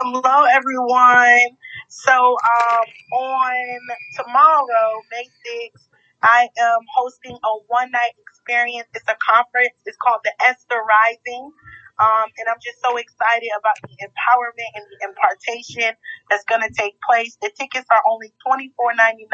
Hello, 0.00 0.44
everyone. 0.44 1.56
So, 1.88 2.12
um, 2.12 2.84
on 3.12 3.78
tomorrow, 4.16 5.02
May 5.10 5.24
6th, 5.24 5.88
I 6.22 6.48
am 6.58 6.80
hosting 6.94 7.36
a 7.36 7.48
one 7.66 7.90
night 7.90 8.12
experience. 8.18 8.88
It's 8.94 9.08
a 9.08 9.16
conference. 9.20 9.76
It's 9.84 9.98
called 10.00 10.20
the 10.24 10.32
Esther 10.42 10.80
Rising. 10.80 11.52
Um, 12.00 12.26
and 12.40 12.48
I'm 12.48 12.60
just 12.64 12.80
so 12.80 12.96
excited 12.96 13.52
about 13.60 13.76
the 13.84 13.92
empowerment 14.00 14.70
and 14.74 14.84
the 14.88 14.98
impartation 15.04 15.92
that's 16.30 16.44
going 16.48 16.62
to 16.64 16.72
take 16.72 16.96
place. 17.04 17.36
The 17.42 17.52
tickets 17.52 17.86
are 17.92 18.02
only 18.08 18.32
$24.99. 18.48 19.28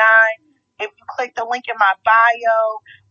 If 0.79 0.91
you 0.91 1.05
click 1.09 1.35
the 1.37 1.47
link 1.49 1.65
in 1.69 1.77
my 1.79 1.95
bio, 2.05 2.59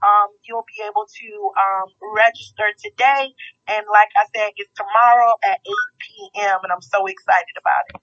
um, 0.03 0.27
you'll 0.43 0.67
be 0.67 0.83
able 0.83 1.07
to 1.07 1.29
um, 1.55 1.87
register 2.15 2.67
today. 2.83 3.31
And 3.67 3.85
like 3.91 4.09
I 4.17 4.25
said, 4.35 4.51
it's 4.57 4.71
tomorrow 4.75 5.33
at 5.43 5.59
8 5.65 5.73
p.m. 5.99 6.59
And 6.63 6.71
I'm 6.71 6.81
so 6.83 7.07
excited 7.07 7.55
about 7.57 7.83
it. 7.89 8.01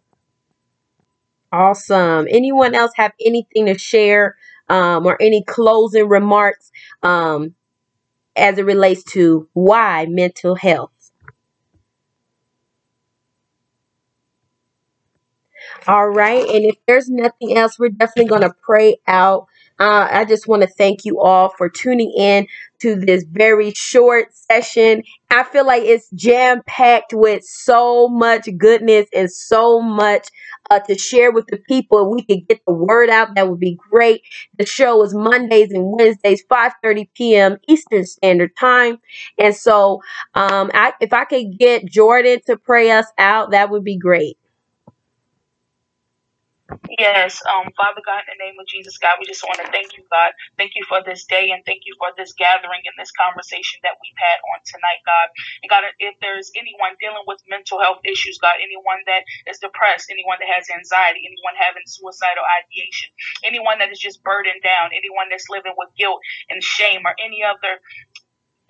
Awesome. 1.52 2.26
Anyone 2.30 2.74
else 2.74 2.92
have 2.96 3.12
anything 3.24 3.66
to 3.66 3.78
share 3.78 4.36
um, 4.70 5.06
or 5.06 5.20
any 5.20 5.44
closing 5.44 6.08
remarks 6.08 6.70
um, 7.02 7.54
as 8.36 8.58
it 8.58 8.64
relates 8.64 9.04
to 9.12 9.48
why 9.52 10.06
mental 10.08 10.54
health? 10.54 10.91
All 15.88 16.08
right. 16.08 16.48
And 16.48 16.64
if 16.64 16.76
there's 16.86 17.10
nothing 17.10 17.56
else, 17.56 17.78
we're 17.78 17.88
definitely 17.90 18.28
going 18.28 18.42
to 18.42 18.54
pray 18.62 18.98
out. 19.06 19.48
Uh, 19.80 20.06
I 20.10 20.24
just 20.24 20.46
want 20.46 20.62
to 20.62 20.68
thank 20.68 21.04
you 21.04 21.20
all 21.20 21.48
for 21.58 21.68
tuning 21.68 22.12
in 22.16 22.46
to 22.80 22.94
this 22.94 23.24
very 23.24 23.72
short 23.72 24.28
session. 24.32 25.02
I 25.30 25.42
feel 25.42 25.66
like 25.66 25.82
it's 25.82 26.08
jam 26.10 26.62
packed 26.66 27.12
with 27.12 27.42
so 27.44 28.06
much 28.08 28.48
goodness 28.58 29.08
and 29.12 29.30
so 29.30 29.80
much 29.80 30.28
uh, 30.70 30.78
to 30.80 30.96
share 30.96 31.32
with 31.32 31.46
the 31.48 31.58
people. 31.68 32.06
If 32.06 32.14
we 32.14 32.22
could 32.22 32.48
get 32.48 32.60
the 32.64 32.74
word 32.74 33.10
out, 33.10 33.34
that 33.34 33.48
would 33.48 33.58
be 33.58 33.76
great. 33.90 34.22
The 34.58 34.66
show 34.66 35.02
is 35.02 35.14
Mondays 35.14 35.72
and 35.72 35.84
Wednesdays, 35.98 36.44
5:30 36.48 37.08
p.m. 37.14 37.56
Eastern 37.68 38.06
Standard 38.06 38.54
Time. 38.56 38.98
And 39.38 39.54
so, 39.54 40.00
um, 40.34 40.70
I, 40.74 40.92
if 41.00 41.12
I 41.12 41.24
could 41.24 41.58
get 41.58 41.86
Jordan 41.86 42.40
to 42.46 42.56
pray 42.56 42.92
us 42.92 43.06
out, 43.18 43.50
that 43.50 43.70
would 43.70 43.84
be 43.84 43.98
great. 43.98 44.38
Yes, 46.88 47.40
um, 47.48 47.72
Father 47.80 48.04
God, 48.04 48.28
in 48.28 48.36
the 48.36 48.40
name 48.44 48.60
of 48.60 48.68
Jesus, 48.68 49.00
God, 49.00 49.16
we 49.18 49.26
just 49.26 49.42
want 49.42 49.58
to 49.64 49.68
thank 49.72 49.96
you, 49.96 50.04
God. 50.12 50.36
Thank 50.60 50.76
you 50.76 50.84
for 50.84 51.00
this 51.02 51.24
day 51.26 51.50
and 51.50 51.64
thank 51.64 51.88
you 51.88 51.96
for 51.98 52.12
this 52.14 52.36
gathering 52.36 52.84
and 52.86 52.96
this 53.00 53.10
conversation 53.16 53.80
that 53.82 53.96
we've 54.04 54.20
had 54.20 54.38
on 54.54 54.60
tonight, 54.68 55.00
God. 55.08 55.28
And 55.64 55.70
God, 55.72 55.82
if 55.98 56.14
there's 56.20 56.52
anyone 56.54 56.94
dealing 57.00 57.24
with 57.26 57.40
mental 57.48 57.80
health 57.80 58.04
issues, 58.04 58.38
God, 58.38 58.60
anyone 58.60 59.00
that 59.08 59.24
is 59.48 59.58
depressed, 59.64 60.12
anyone 60.12 60.38
that 60.44 60.52
has 60.52 60.70
anxiety, 60.70 61.24
anyone 61.24 61.56
having 61.58 61.88
suicidal 61.88 62.44
ideation, 62.62 63.10
anyone 63.48 63.80
that 63.80 63.90
is 63.90 63.98
just 63.98 64.20
burdened 64.22 64.62
down, 64.62 64.92
anyone 64.92 65.32
that's 65.32 65.48
living 65.50 65.74
with 65.80 65.90
guilt 65.96 66.20
and 66.52 66.62
shame 66.62 67.02
or 67.08 67.16
any 67.18 67.42
other 67.42 67.80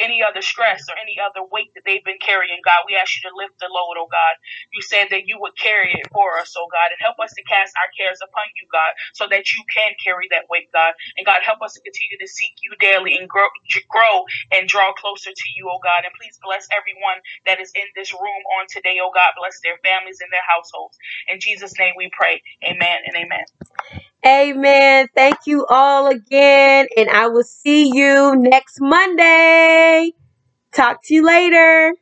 any 0.01 0.23
other 0.23 0.43
stress 0.43 0.85
or 0.89 0.97
any 1.01 1.17
other 1.21 1.45
weight 1.49 1.73
that 1.75 1.85
they've 1.87 2.05
been 2.05 2.21
carrying, 2.23 2.61
God. 2.65 2.85
We 2.89 2.97
ask 2.97 3.11
you 3.19 3.29
to 3.31 3.37
lift 3.37 3.59
the 3.61 3.69
load, 3.73 3.97
oh 3.99 4.09
God. 4.13 4.37
You 4.73 4.83
said 4.83 5.09
that 5.13 5.27
you 5.29 5.41
would 5.41 5.57
carry 5.57 5.93
it 5.93 6.07
for 6.13 6.39
us, 6.39 6.55
oh 6.59 6.69
God, 6.73 6.93
and 6.93 7.01
help 7.01 7.17
us 7.23 7.33
to 7.35 7.43
cast 7.49 7.73
our 7.81 7.91
cares 7.97 8.21
upon 8.23 8.47
you, 8.61 8.69
God, 8.73 8.93
so 9.15 9.27
that 9.33 9.53
you 9.57 9.63
can 9.73 9.93
carry 10.03 10.29
that 10.33 10.49
weight, 10.53 10.69
God. 10.73 10.95
And 11.17 11.27
God, 11.27 11.41
help 11.45 11.63
us 11.65 11.75
to 11.75 11.83
continue 11.83 12.19
to 12.21 12.29
seek 12.29 12.55
you 12.65 12.73
daily 12.81 13.17
and 13.17 13.29
grow, 13.29 13.49
grow 13.89 14.25
and 14.53 14.69
draw 14.69 14.93
closer 14.95 15.33
to 15.33 15.49
you, 15.57 15.69
oh 15.73 15.81
God. 15.83 16.05
And 16.05 16.15
please 16.21 16.39
bless 16.45 16.69
everyone 16.73 17.21
that 17.47 17.61
is 17.61 17.73
in 17.75 17.89
this 17.97 18.13
room 18.13 18.43
on 18.61 18.67
today, 18.69 18.99
oh 19.03 19.13
God. 19.15 19.33
Bless 19.41 19.61
their 19.65 19.79
families 19.85 20.21
and 20.21 20.31
their 20.33 20.47
households. 20.47 20.99
In 21.29 21.41
Jesus' 21.41 21.79
name 21.79 21.95
we 21.97 22.11
pray. 22.13 22.43
Amen 22.65 23.01
and 23.07 23.17
amen. 23.17 23.47
Amen. 24.25 25.09
Thank 25.17 25.39
you 25.47 25.67
all 25.69 26.07
again, 26.07 26.87
and 26.97 27.11
I 27.11 27.27
will 27.29 27.43
see 27.43 27.91
you 27.93 28.37
next 28.37 28.79
Monday. 28.81 30.13
Talk 30.73 31.03
to 31.05 31.15
you 31.15 31.27
later. 31.27 31.95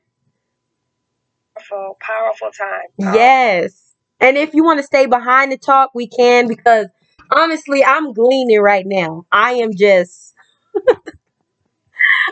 Powerful, 1.56 1.96
powerful 2.00 2.50
time. 2.50 3.14
Yes. 3.14 3.94
And 4.20 4.36
if 4.36 4.52
you 4.54 4.64
want 4.64 4.78
to 4.78 4.84
stay 4.84 5.06
behind 5.06 5.50
the 5.50 5.56
talk, 5.58 5.90
we 5.94 6.06
can 6.06 6.46
because 6.46 6.86
honestly, 7.30 7.82
I'm 7.82 8.12
gleaning 8.12 8.60
right 8.60 8.84
now. 8.86 9.24
I 9.32 9.52
am 9.54 9.74
just 9.74 10.34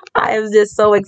I 0.14 0.36
am 0.36 0.52
just 0.52 0.76
so 0.76 0.92
excited. 0.92 1.06